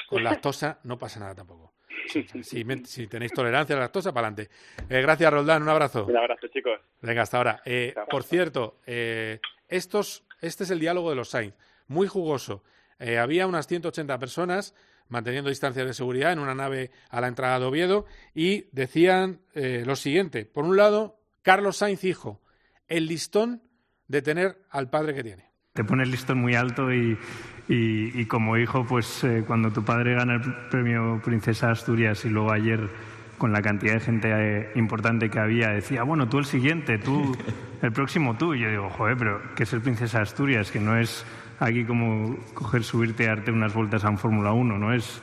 [0.07, 1.73] con lactosa, no pasa nada tampoco.
[2.07, 4.49] Si, si me- si tenéis tolerancia a la lactosa, para adelante.
[4.87, 6.05] gracias, Roldán, un abrazo.
[6.05, 6.79] Un abrazo, chicos.
[7.01, 7.61] Venga, hasta ahora.
[7.65, 11.53] Eh, por cierto, eh, estos, este es el diálogo de los Sainz,
[11.89, 12.63] muy jugoso.
[12.99, 14.73] Eh, había unas 180 personas
[15.09, 19.83] manteniendo distancias de seguridad en una nave a la entrada de Oviedo y decían eh,
[19.85, 20.45] lo siguiente.
[20.45, 22.41] Por un lado, Carlos Sainz hijo,
[22.87, 23.61] el listón
[24.07, 25.45] de tener al padre que tiene.
[25.73, 27.17] Te pone el listón muy alto y,
[27.69, 32.29] y- y como hijo, pues eh, cuando tu padre gana el premio Princesa Asturias y
[32.29, 32.89] luego ayer
[33.37, 37.37] con la cantidad de gente eh, importante que había, decía, bueno, tú el siguiente, tú,
[37.83, 38.55] el próximo tú.
[38.55, 40.71] Y yo digo, joder, pero ¿qué es el Princesa Asturias?
[40.71, 41.23] Que no es
[41.59, 44.93] aquí como coger, subirte y darte unas vueltas a un Fórmula 1, ¿no?
[44.93, 45.21] Es,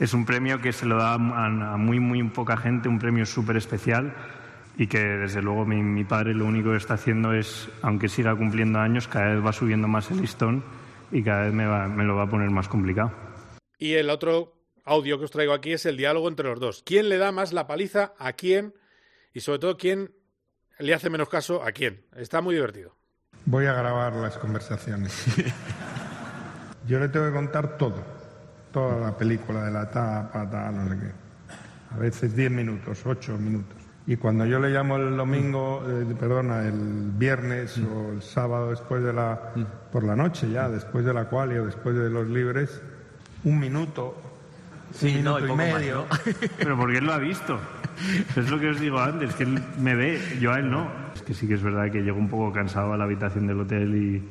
[0.00, 3.26] es un premio que se lo da a, a muy, muy poca gente, un premio
[3.26, 4.14] súper especial
[4.78, 8.34] y que desde luego mi, mi padre lo único que está haciendo es, aunque siga
[8.36, 10.62] cumpliendo años, cada vez va subiendo más el listón
[11.12, 13.10] y cada vez me, va- me lo va a poner más complicado.
[13.78, 14.52] Y el otro
[14.84, 16.82] audio que os traigo aquí es el diálogo entre los dos.
[16.84, 18.74] ¿Quién le da más la paliza a quién?
[19.32, 20.12] Y sobre todo, ¿quién
[20.78, 22.04] le hace menos caso a quién?
[22.14, 22.96] Está muy divertido.
[23.48, 25.24] Voy a grabar las conversaciones.
[26.88, 28.02] Yo le tengo que contar todo,
[28.72, 31.12] toda la película de la tapa, tal, no sé qué.
[31.94, 33.76] A veces 10 minutos, 8 minutos.
[34.08, 39.02] Y cuando yo le llamo el domingo, eh, perdona, el viernes o el sábado después
[39.02, 39.52] de la,
[39.90, 42.80] por la noche ya, después de la quali o después de los libres,
[43.42, 44.16] un minuto,
[45.02, 46.06] un minuto y medio.
[46.58, 47.58] Pero porque él lo ha visto.
[48.36, 51.05] Es lo que os digo antes, que él me ve, yo a él no.
[51.16, 53.60] Es que sí que es verdad que llego un poco cansado a la habitación del
[53.60, 54.22] hotel y,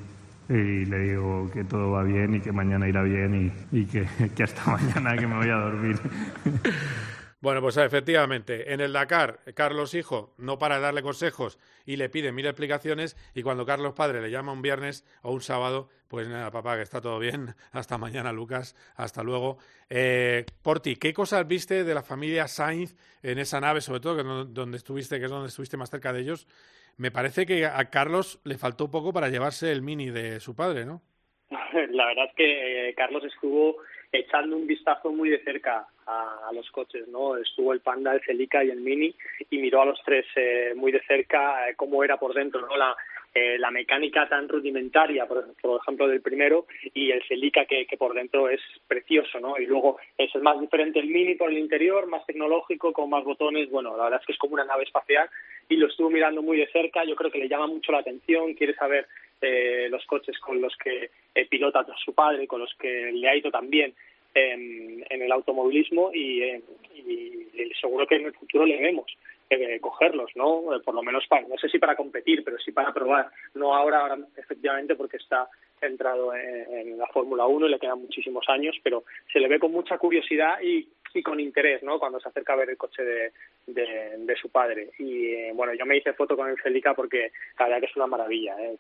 [0.48, 4.44] le digo que todo va bien y que mañana irá bien y, y que, que
[4.44, 6.00] hasta mañana que me voy a dormir.
[7.42, 12.10] Bueno, pues efectivamente, en el Dakar, Carlos Hijo no para de darle consejos y le
[12.10, 16.30] pide mil explicaciones y cuando Carlos Padre le llama un viernes o un sábado, pues
[16.30, 19.58] nada, papá, que está todo bien, hasta mañana, Lucas, hasta luego.
[19.90, 24.24] Eh, Porti, ¿qué cosas viste de la familia Sainz en esa nave, sobre todo que
[24.24, 26.48] donde estuviste, que es donde estuviste más cerca de ellos?
[26.96, 30.86] Me parece que a Carlos le faltó poco para llevarse el mini de su padre,
[30.86, 31.02] ¿no?
[31.50, 33.76] La verdad es que Carlos estuvo
[34.14, 37.36] echando un vistazo muy de cerca a, los coches, ¿no?
[37.36, 39.14] Estuvo el Panda, el Celica y el Mini
[39.50, 42.78] y miró a los tres eh, muy de cerca eh, cómo era por dentro, ¿no?
[42.78, 42.96] La,
[43.38, 45.46] eh, la mecánica tan rudimentaria, por,
[45.82, 49.58] ejemplo, del primero y el Celica que, que, por dentro es precioso, ¿no?
[49.60, 53.26] Y luego es el más diferente el Mini por el interior, más tecnológico, con más
[53.26, 55.30] botones, bueno, la verdad es que es como una nave espacial
[55.68, 58.54] y lo estuvo mirando muy de cerca, yo creo que le llama mucho la atención,
[58.54, 59.06] quiere saber
[59.42, 63.36] eh, los coches con los que eh, pilota su padre, con los que le ha
[63.36, 63.94] ido también
[64.34, 66.62] en, en el automovilismo y, eh,
[66.96, 69.06] y, seguro que en el futuro le vemos
[69.50, 70.76] eh, cogerlos, ¿no?
[70.76, 73.30] Eh, por lo menos para, no sé si para competir, pero sí para probar.
[73.54, 75.48] No ahora, ahora efectivamente, porque está
[75.80, 79.72] centrado en, la Fórmula 1 y le quedan muchísimos años, pero se le ve con
[79.72, 82.00] mucha curiosidad y, y con interés, ¿no?
[82.00, 83.32] Cuando se acerca a ver el coche de,
[83.68, 84.90] de, su padre.
[85.00, 87.96] Y eh, bueno, yo me hice foto con el Celica porque la verdad que es
[87.96, 88.56] una maravilla.
[88.60, 88.78] ¿eh?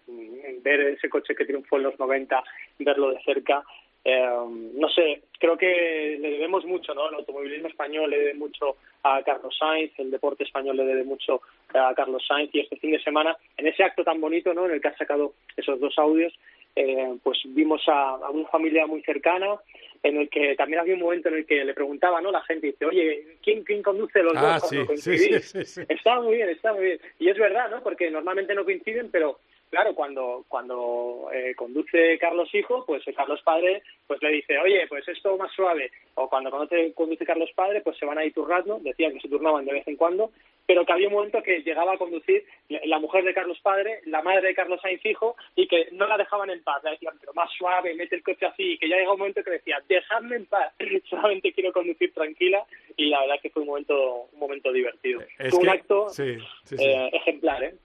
[0.62, 2.44] Ver ese coche que triunfó en los 90,
[2.80, 3.64] verlo de cerca,
[4.08, 4.30] eh,
[4.76, 7.10] no sé, creo que le debemos mucho, ¿no?
[7.10, 11.42] El automovilismo español le debe mucho a Carlos Sainz, el deporte español le debe mucho
[11.74, 14.68] a Carlos Sainz y este fin de semana, en ese acto tan bonito, ¿no?
[14.68, 16.32] En el que ha sacado esos dos audios,
[16.76, 19.56] eh, pues vimos a, a, una familia muy cercana,
[20.04, 22.32] en el que también había un momento en el que le preguntaba, ¿no?
[22.32, 24.70] La gente dice, oye, ¿quién, quién conduce los ah, dos?
[24.70, 27.00] Sí, sí, sí, sí, Está muy bien, está muy bien.
[27.18, 27.82] Y es verdad, ¿no?
[27.82, 29.40] Porque normalmente no coinciden, pero
[29.76, 35.06] claro, cuando cuando eh, conduce Carlos Hijo, pues Carlos Padre pues le dice, oye, pues
[35.06, 35.92] esto más suave.
[36.14, 39.28] O cuando conduce, conduce Carlos Padre, pues se van a ir turnando, decían que se
[39.28, 40.32] turnaban de vez en cuando,
[40.66, 42.46] pero que había un momento que llegaba a conducir
[42.86, 46.18] la mujer de Carlos Padre, la madre de Carlos Sainz Hijo, y que no la
[46.18, 46.82] dejaban en paz.
[46.86, 49.44] Le decían, pero más suave, mete el coche así, y que ya llegó un momento
[49.44, 50.74] que decía, dejadme en paz,
[51.10, 52.66] solamente quiero conducir tranquila,
[52.96, 55.22] y la verdad que fue un momento, un momento divertido.
[55.38, 56.84] Es fue un acto sí, sí, sí.
[56.84, 57.76] Eh, ejemplar, ¿eh?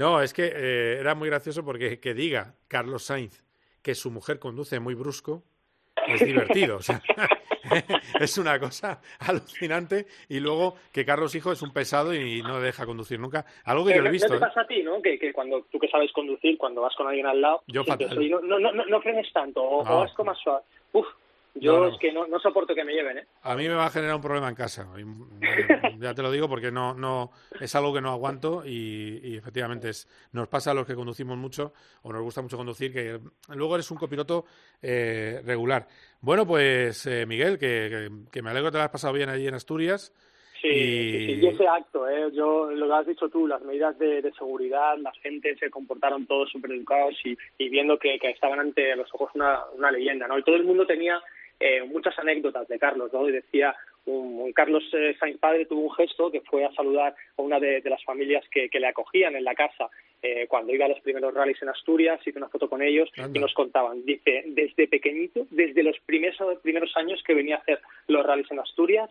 [0.00, 3.44] No, es que eh, era muy gracioso porque que diga Carlos Sainz
[3.82, 5.42] que su mujer conduce muy brusco
[6.06, 6.78] es divertido.
[6.78, 7.02] o sea,
[8.20, 10.06] es una cosa alucinante.
[10.30, 13.44] Y luego que Carlos Hijo es un pesado y no deja conducir nunca.
[13.64, 14.28] Algo que Pero yo he visto.
[14.28, 14.48] ¿No te ¿eh?
[14.48, 15.02] pasa a ti, no?
[15.02, 18.08] Que, que cuando tú que sabes conducir, cuando vas con alguien al lado, Yo sientes,
[18.08, 18.18] fatal.
[18.18, 20.62] "Oye, no, no, no, frenes tanto, o, o vas con más suave.
[20.92, 21.06] Uf,
[21.54, 21.88] yo No, no.
[21.88, 23.26] es que no, no soporto que me lleven, ¿eh?
[23.42, 24.86] A mí me va a generar un problema en casa.
[24.96, 25.04] Eh,
[25.98, 27.30] ya te lo digo porque no, no
[27.60, 31.36] es algo que no aguanto y, y efectivamente es, nos pasa a los que conducimos
[31.36, 31.72] mucho
[32.02, 33.20] o nos gusta mucho conducir que
[33.54, 34.44] luego eres un copiloto
[34.82, 35.86] eh, regular.
[36.20, 39.28] Bueno, pues eh, Miguel, que, que, que me alegro que te lo has pasado bien
[39.28, 40.12] allí en Asturias.
[40.60, 41.26] Sí, y...
[41.26, 42.30] sí, sí, y ese acto, ¿eh?
[42.34, 46.26] yo lo que has dicho tú, las medidas de, de seguridad, la gente se comportaron
[46.26, 50.28] todos súper educados y, y viendo que, que estaban ante los ojos una, una leyenda,
[50.28, 50.38] ¿no?
[50.38, 51.18] Y todo el mundo tenía
[51.60, 53.28] eh, muchas anécdotas de Carlos, ¿no?
[53.28, 57.14] Y decía, un, un Carlos eh, Sainz padre tuvo un gesto que fue a saludar
[57.36, 59.90] a una de, de las familias que, que le acogían en la casa
[60.22, 63.38] eh, cuando iba a los primeros rallies en Asturias, hice una foto con ellos Anda.
[63.38, 67.80] y nos contaban, dice, desde pequeñito, desde los primeros, primeros años que venía a hacer
[68.06, 69.10] los rallies en Asturias,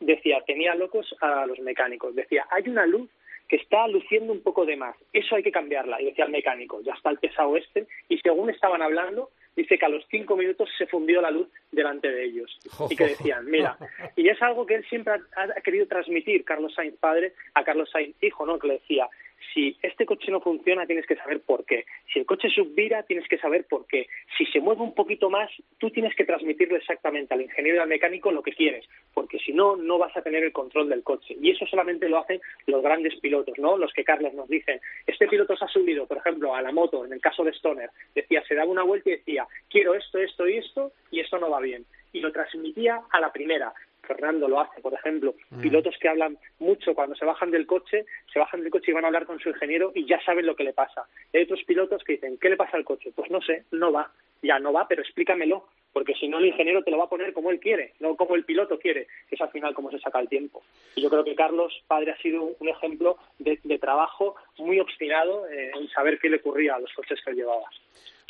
[0.00, 3.08] decía, tenía locos a los mecánicos, decía, hay una luz
[3.48, 6.82] que está luciendo un poco de más, eso hay que cambiarla, y decía el mecánico,
[6.82, 10.68] ya está el pesado este, y según estaban hablando, dice que a los cinco minutos
[10.78, 13.76] se fundió la luz delante de ellos, y que decían, mira,
[14.16, 17.90] y es algo que él siempre ha, ha querido transmitir, Carlos Sainz padre, a Carlos
[17.90, 19.08] Sainz hijo, ¿no?, que le decía,
[19.52, 21.84] si este coche no funciona, tienes que saber por qué.
[22.12, 24.06] Si el coche subvira, tienes que saber por qué.
[24.36, 27.88] Si se mueve un poquito más, tú tienes que transmitirle exactamente al ingeniero y al
[27.88, 28.84] mecánico lo que quieres,
[29.14, 31.36] porque si no, no vas a tener el control del coche.
[31.40, 33.76] Y eso solamente lo hacen los grandes pilotos, ¿no?
[33.76, 37.04] Los que Carlos nos dicen, este piloto se ha subido, por ejemplo, a la moto,
[37.04, 40.48] en el caso de Stoner, decía, se daba una vuelta y decía, quiero esto, esto
[40.48, 41.84] y esto, y esto no va bien.
[42.12, 43.72] Y lo transmitía a la primera.
[44.08, 45.60] Fernando lo hace, por ejemplo, Mm.
[45.60, 49.04] pilotos que hablan mucho cuando se bajan del coche, se bajan del coche y van
[49.04, 51.06] a hablar con su ingeniero y ya saben lo que le pasa.
[51.32, 53.12] Hay otros pilotos que dicen, ¿qué le pasa al coche?
[53.14, 54.10] Pues no sé, no va,
[54.42, 57.32] ya no va, pero explícamelo, porque si no el ingeniero te lo va a poner
[57.32, 60.18] como él quiere, no como el piloto quiere, que es al final como se saca
[60.20, 60.62] el tiempo.
[60.96, 65.46] Y yo creo que Carlos, padre, ha sido un ejemplo de, de trabajo muy obstinado
[65.48, 67.64] eh, en saber qué le ocurría a los coches que él llevaba.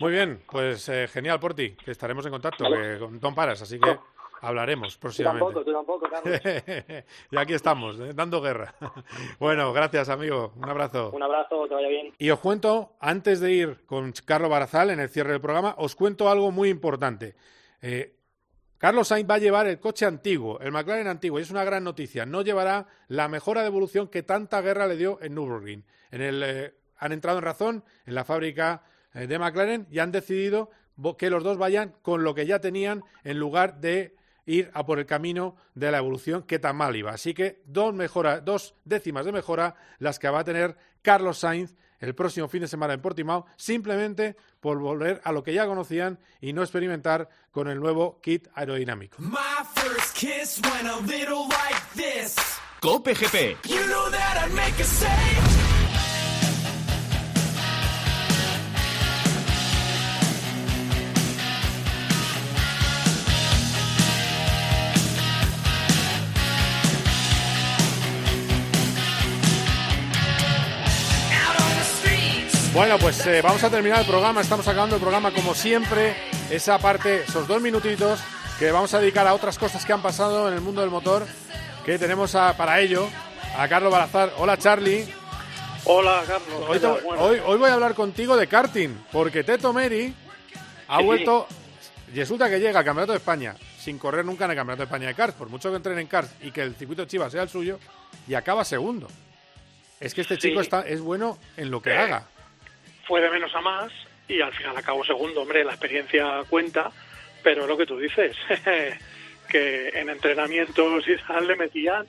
[0.01, 2.99] Muy bien, pues eh, genial, Porti, que estaremos en contacto Vale.
[3.01, 3.97] con Tom Paras, así que
[4.41, 5.45] hablaremos Tú próximamente.
[5.45, 6.41] tampoco, tú tampoco, Carlos.
[7.31, 8.13] y aquí estamos, ¿eh?
[8.15, 8.75] dando guerra.
[9.39, 10.53] bueno, gracias, amigo.
[10.57, 11.11] Un abrazo.
[11.13, 12.13] Un abrazo, que vaya bien.
[12.19, 15.95] Y os cuento, antes de ir con Carlos Barazal en el cierre del programa, os
[15.95, 17.35] cuento algo muy importante.
[17.83, 18.15] Eh,
[18.79, 21.83] Carlos Sainz va a llevar el coche antiguo, el McLaren antiguo, y es una gran
[21.83, 22.27] noticia.
[22.27, 25.85] No llevará la mejora de evolución que tanta guerra le dio en Nürburgring.
[26.13, 28.83] En el, eh, han entrado en razón en la fábrica
[29.15, 30.71] de McLaren y han decidido
[31.17, 34.17] que los dos vayan con lo que ya tenían en lugar de
[34.49, 37.13] ir a por el camino de la evolución que tan mal iba.
[37.13, 41.75] Así que dos, mejora, dos décimas de mejora las que va a tener Carlos Sainz
[42.01, 46.19] el próximo fin de semana en Portimao, simplemente por volver a lo que ya conocían
[46.41, 49.19] y no experimentar con el nuevo kit aerodinámico.
[49.21, 49.39] Like.
[52.81, 53.57] Cope GP.
[53.67, 55.58] You know
[72.79, 74.41] Bueno, pues eh, vamos a terminar el programa.
[74.41, 76.15] Estamos acabando el programa como siempre.
[76.49, 78.21] Esa parte, esos dos minutitos
[78.57, 81.27] que vamos a dedicar a otras cosas que han pasado en el mundo del motor.
[81.85, 83.09] Que tenemos a- para ello
[83.57, 84.33] a Carlos Balazar.
[84.39, 85.09] Hola, Charlie.
[85.87, 86.65] Hola, Carlos.
[86.69, 90.15] Hoy, te- hoy- hoy voy a hablar contigo de karting, porque Teto Meri
[90.87, 91.05] ha Sí.
[91.05, 91.49] vuelto.
[92.15, 95.09] Resulta que llega al Campeonato de España sin correr nunca en el Campeonato de España
[95.09, 97.43] de Cars, por mucho que entren en Cars y que el circuito de Chivas sea
[97.43, 97.81] el suyo,
[98.29, 99.09] y acaba segundo.
[99.99, 100.43] Es que este Sí.
[100.49, 102.25] chico está, es bueno en lo que Eh, haga.
[103.09, 103.91] Fue de menos a más
[104.29, 105.41] y al final acabó segundo.
[105.43, 106.93] Hombre, la experiencia cuenta,
[107.43, 108.37] pero lo que tú dices,
[109.49, 112.07] que en entrenamientos y tal le metían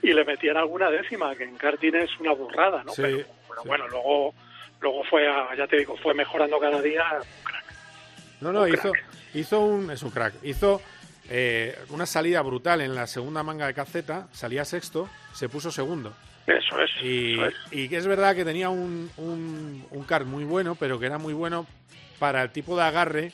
[0.00, 2.92] y le metían alguna décima, que en karting es una burrada, ¿no?
[2.92, 4.32] Sí, pero, pero bueno, luego
[4.80, 7.04] luego fue, a- ya te digo, fue mejorando cada día.
[8.40, 8.92] No, no, hizo,
[9.34, 9.90] hizo un.
[9.90, 10.34] Es un crack.
[10.44, 10.80] Hizo
[11.28, 16.14] eh, una salida brutal en la segunda manga de caceta, salía sexto, se puso segundo.
[16.48, 16.90] Eso es.
[17.02, 17.54] Y, eso es.
[17.70, 21.18] y que es verdad que tenía un, un, un kart muy bueno, pero que era
[21.18, 21.66] muy bueno
[22.18, 23.32] para el tipo de agarre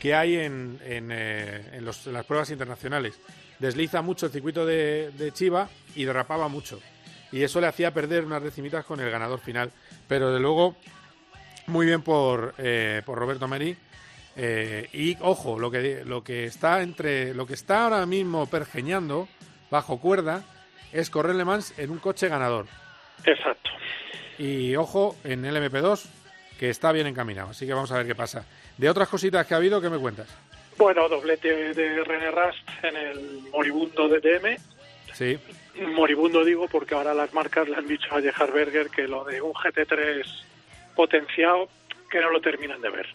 [0.00, 3.18] que hay en, en, eh, en los- en las pruebas internacionales.
[3.58, 6.80] Desliza mucho el circuito de, de Chiva y derrapaba mucho.
[7.30, 9.70] Y eso le hacía perder unas decimitas con el ganador final.
[10.08, 10.76] Pero de luego,
[11.66, 13.76] muy bien por, eh, por Roberto Meri.
[14.36, 19.28] Eh, y ojo, lo que, lo que está entre lo que está ahora mismo pergeñando
[19.70, 20.42] bajo cuerda
[20.92, 22.66] es correr Le Mans en un coche ganador.
[23.24, 23.70] Exacto.
[24.38, 26.04] Y ojo en el MP2,
[26.58, 27.50] que está bien encaminado.
[27.50, 28.44] Así que vamos a ver qué pasa.
[28.76, 30.28] De otras cositas que ha habido, ¿qué me cuentas?
[30.78, 34.56] Bueno, doblete de René Rast en el moribundo DTM.
[35.12, 35.38] Sí.
[35.94, 39.40] Moribundo digo porque ahora las marcas le han dicho a Gerhard Berger que lo de
[39.40, 40.24] un GT3
[40.94, 41.68] potenciado
[42.10, 43.06] que no lo terminan de ver.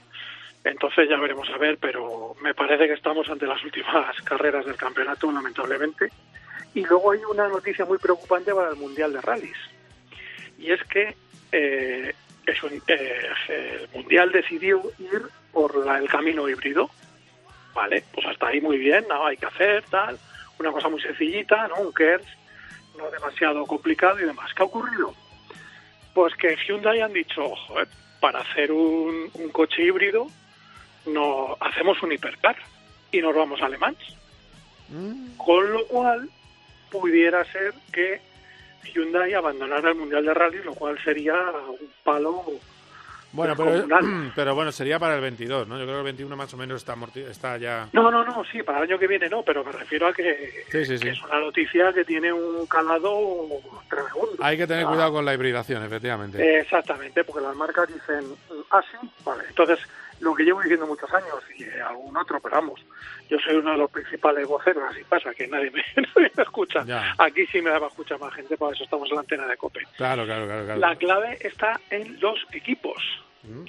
[0.64, 4.76] Entonces ya veremos a ver, pero me parece que estamos ante las últimas carreras del
[4.76, 6.10] campeonato, lamentablemente.
[6.74, 9.58] Y luego hay una noticia muy preocupante para el Mundial de Rallys.
[10.60, 11.16] Y es que
[11.52, 12.14] eh,
[12.46, 16.90] es un- eh, el Mundial decidió ir por la- el camino híbrido.
[17.74, 20.18] Vale, pues hasta ahí muy bien, no hay que hacer, tal.
[20.60, 21.76] Una cosa muy sencillita, ¿no?
[21.76, 22.26] Un KERS,
[22.98, 24.52] no demasiado complicado y demás.
[24.54, 25.14] ¿Qué ha ocurrido?
[26.14, 27.88] Pues que Hyundai han dicho, "Joder,
[28.20, 30.28] para hacer un, un coche híbrido,
[31.06, 32.58] no hacemos un hipercar
[33.12, 33.96] y nos vamos a Alemán.
[35.38, 36.30] Con lo cual,
[36.92, 38.22] pudiera ser que
[38.94, 42.44] Hyundai abandonara el Mundial de Rally, lo cual sería un palo
[43.34, 44.32] Bueno, pero, descomunal.
[44.36, 45.78] pero bueno, sería para el 22, ¿no?
[45.78, 46.96] Yo creo que el 21 más o menos está,
[47.30, 47.90] está ya...
[47.92, 50.64] No, no, no, sí, para el año que viene no, pero me refiero a que,
[50.72, 51.04] Sí, sí, sí.
[51.04, 53.48] que es una noticia que tiene un calado
[53.90, 54.18] tremendo.
[54.40, 56.60] Hay que tener Ah, cuidado con la hibridación, efectivamente.
[56.60, 58.24] Exactamente, porque las marcas dicen,
[58.72, 59.44] ah, sí, vale.
[59.50, 59.80] Entonces,
[60.22, 62.80] lo que llevo diciendo muchos años y algún otro, pero vamos,
[63.30, 66.84] yo soy uno de los principales voceros, así pasa, que nadie me, nadie me escucha.
[66.86, 67.16] Ya.
[67.18, 69.58] Aquí sí me va a escuchar más gente, por eso estamos en la antena de
[69.58, 69.82] COPE.
[69.98, 70.66] Claro, claro, claro.
[70.66, 70.80] claro.
[70.80, 73.04] La clave está en los equipos.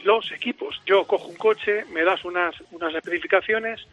[0.02, 0.80] Los equipos.
[0.86, 3.86] Yo cojo un coche, me das unas, unas especificaciones,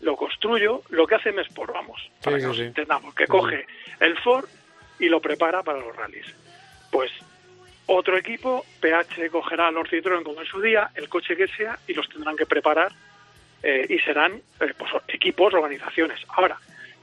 [0.00, 3.66] lo construyo, lo que hace Mesport, vamos, para que sí, nos entendamos, que Sí, coge
[4.00, 4.48] el Ford
[4.98, 6.26] y lo prepara para los rallies.
[6.90, 7.12] Pues
[7.86, 11.94] otro equipo, PH cogerá los Citroën como en su día, el coche que sea, y
[11.94, 12.92] los tendrán que preparar
[13.62, 16.20] eh, y serán eh, pues, equipos, organizaciones.
[16.28, 16.56] Ahora,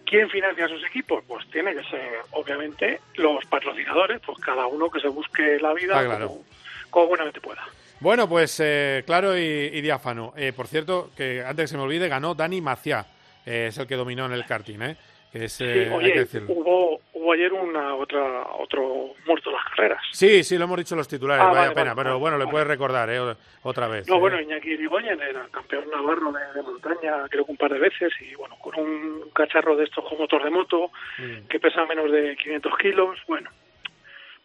[0.06, 1.24] ¿quién financia esos equipos?
[1.28, 5.96] Pues tiene que ser, obviamente, los patrocinadores, pues cada uno que se busque la vida
[5.96, 6.28] Está claro.
[6.28, 6.44] como,
[6.90, 7.64] como buenamente pueda.
[8.00, 10.34] Bueno, pues eh, claro y, y diáfano.
[10.36, 13.06] Eh, por cierto, que antes que se me olvide, ganó Dani Maciá.
[13.46, 14.98] Eh, es el que dominó en el karting, ¿eh?
[15.36, 20.02] Es, eh, oye, hubo, hubo ayer una otra otro muerto en las carreras.
[20.14, 22.38] Sí, sí, lo hemos dicho los titulares, Ah, vaya vale, pena, vale, pero vale, bueno,
[22.38, 23.20] le puedes recordar, ¿eh?
[23.64, 24.08] Otra vez.
[24.08, 24.20] No, ¿eh?
[24.20, 28.14] bueno, Iñaki Irigoyen era campeón navarro de, de montaña, creo que un par de veces,
[28.22, 31.48] y bueno, con un cacharro de estos con motor de moto, Mm.
[31.50, 33.50] que pesa menos de 500 kilos, bueno,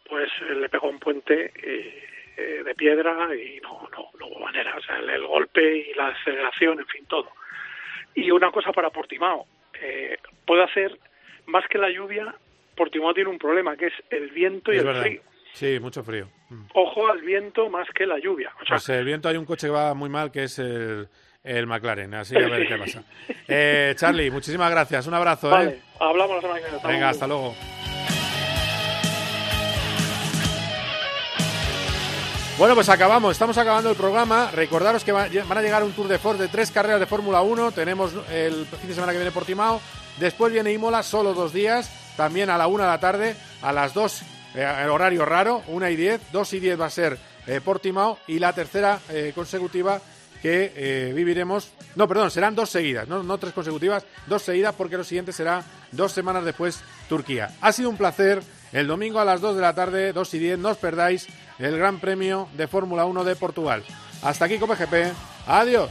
[0.08, 1.52] pues eh, le pegó un puente
[2.36, 6.08] de piedra y no, no, no hubo manera, o sea, el, el golpe y la
[6.08, 7.28] aceleración, en fin, todo.
[8.14, 9.46] Y una cosa para Portimao,
[9.80, 10.16] eh,
[10.46, 10.98] puede hacer,
[11.46, 12.34] más que la lluvia,
[12.76, 15.02] Portimao tiene un problema, que es el viento y Es el verdad.
[15.02, 15.22] frío.
[15.52, 16.28] Sí, mucho frío.
[16.74, 18.50] Ojo al viento más que la lluvia.
[18.62, 21.08] O sea, Pues el viento hay un coche que va muy mal, que es el,
[21.42, 23.02] el McLaren, así a ver qué pasa.
[23.48, 25.50] Eh, Charlie, muchísimas gracias, un abrazo.
[25.60, 25.80] ¿eh?
[25.98, 26.86] Hablamos la semana que viene.
[26.86, 27.54] Venga, hasta luego.
[32.60, 34.50] Bueno, pues acabamos, estamos acabando el programa.
[34.52, 37.40] Recordaros que va- van a llegar un Tour de Force de tres carreras de Fórmula
[37.40, 37.72] 1.
[37.72, 39.80] Tenemos el fin de semana que viene Portimao.
[40.18, 41.90] Después viene Imola, solo dos días.
[42.18, 44.20] También a la una de la tarde, a las dos,
[44.54, 46.20] eh, el horario raro, una y diez.
[46.32, 48.18] Dos y diez va a ser eh, Portimao.
[48.26, 49.98] Y la tercera eh, consecutiva
[50.42, 51.70] que eh, viviremos.
[51.96, 55.62] No, perdón, serán dos seguidas, no, no tres consecutivas, dos seguidas porque lo siguiente será
[55.92, 57.52] dos semanas después Turquía.
[57.62, 58.42] Ha sido un placer.
[58.72, 61.26] El domingo a las 2 de la tarde, 2 y 10, no os perdáis
[61.58, 63.84] el Gran Premio de Fórmula 1 de Portugal.
[64.22, 65.12] Hasta aquí, COPGP.
[65.46, 65.90] Adiós.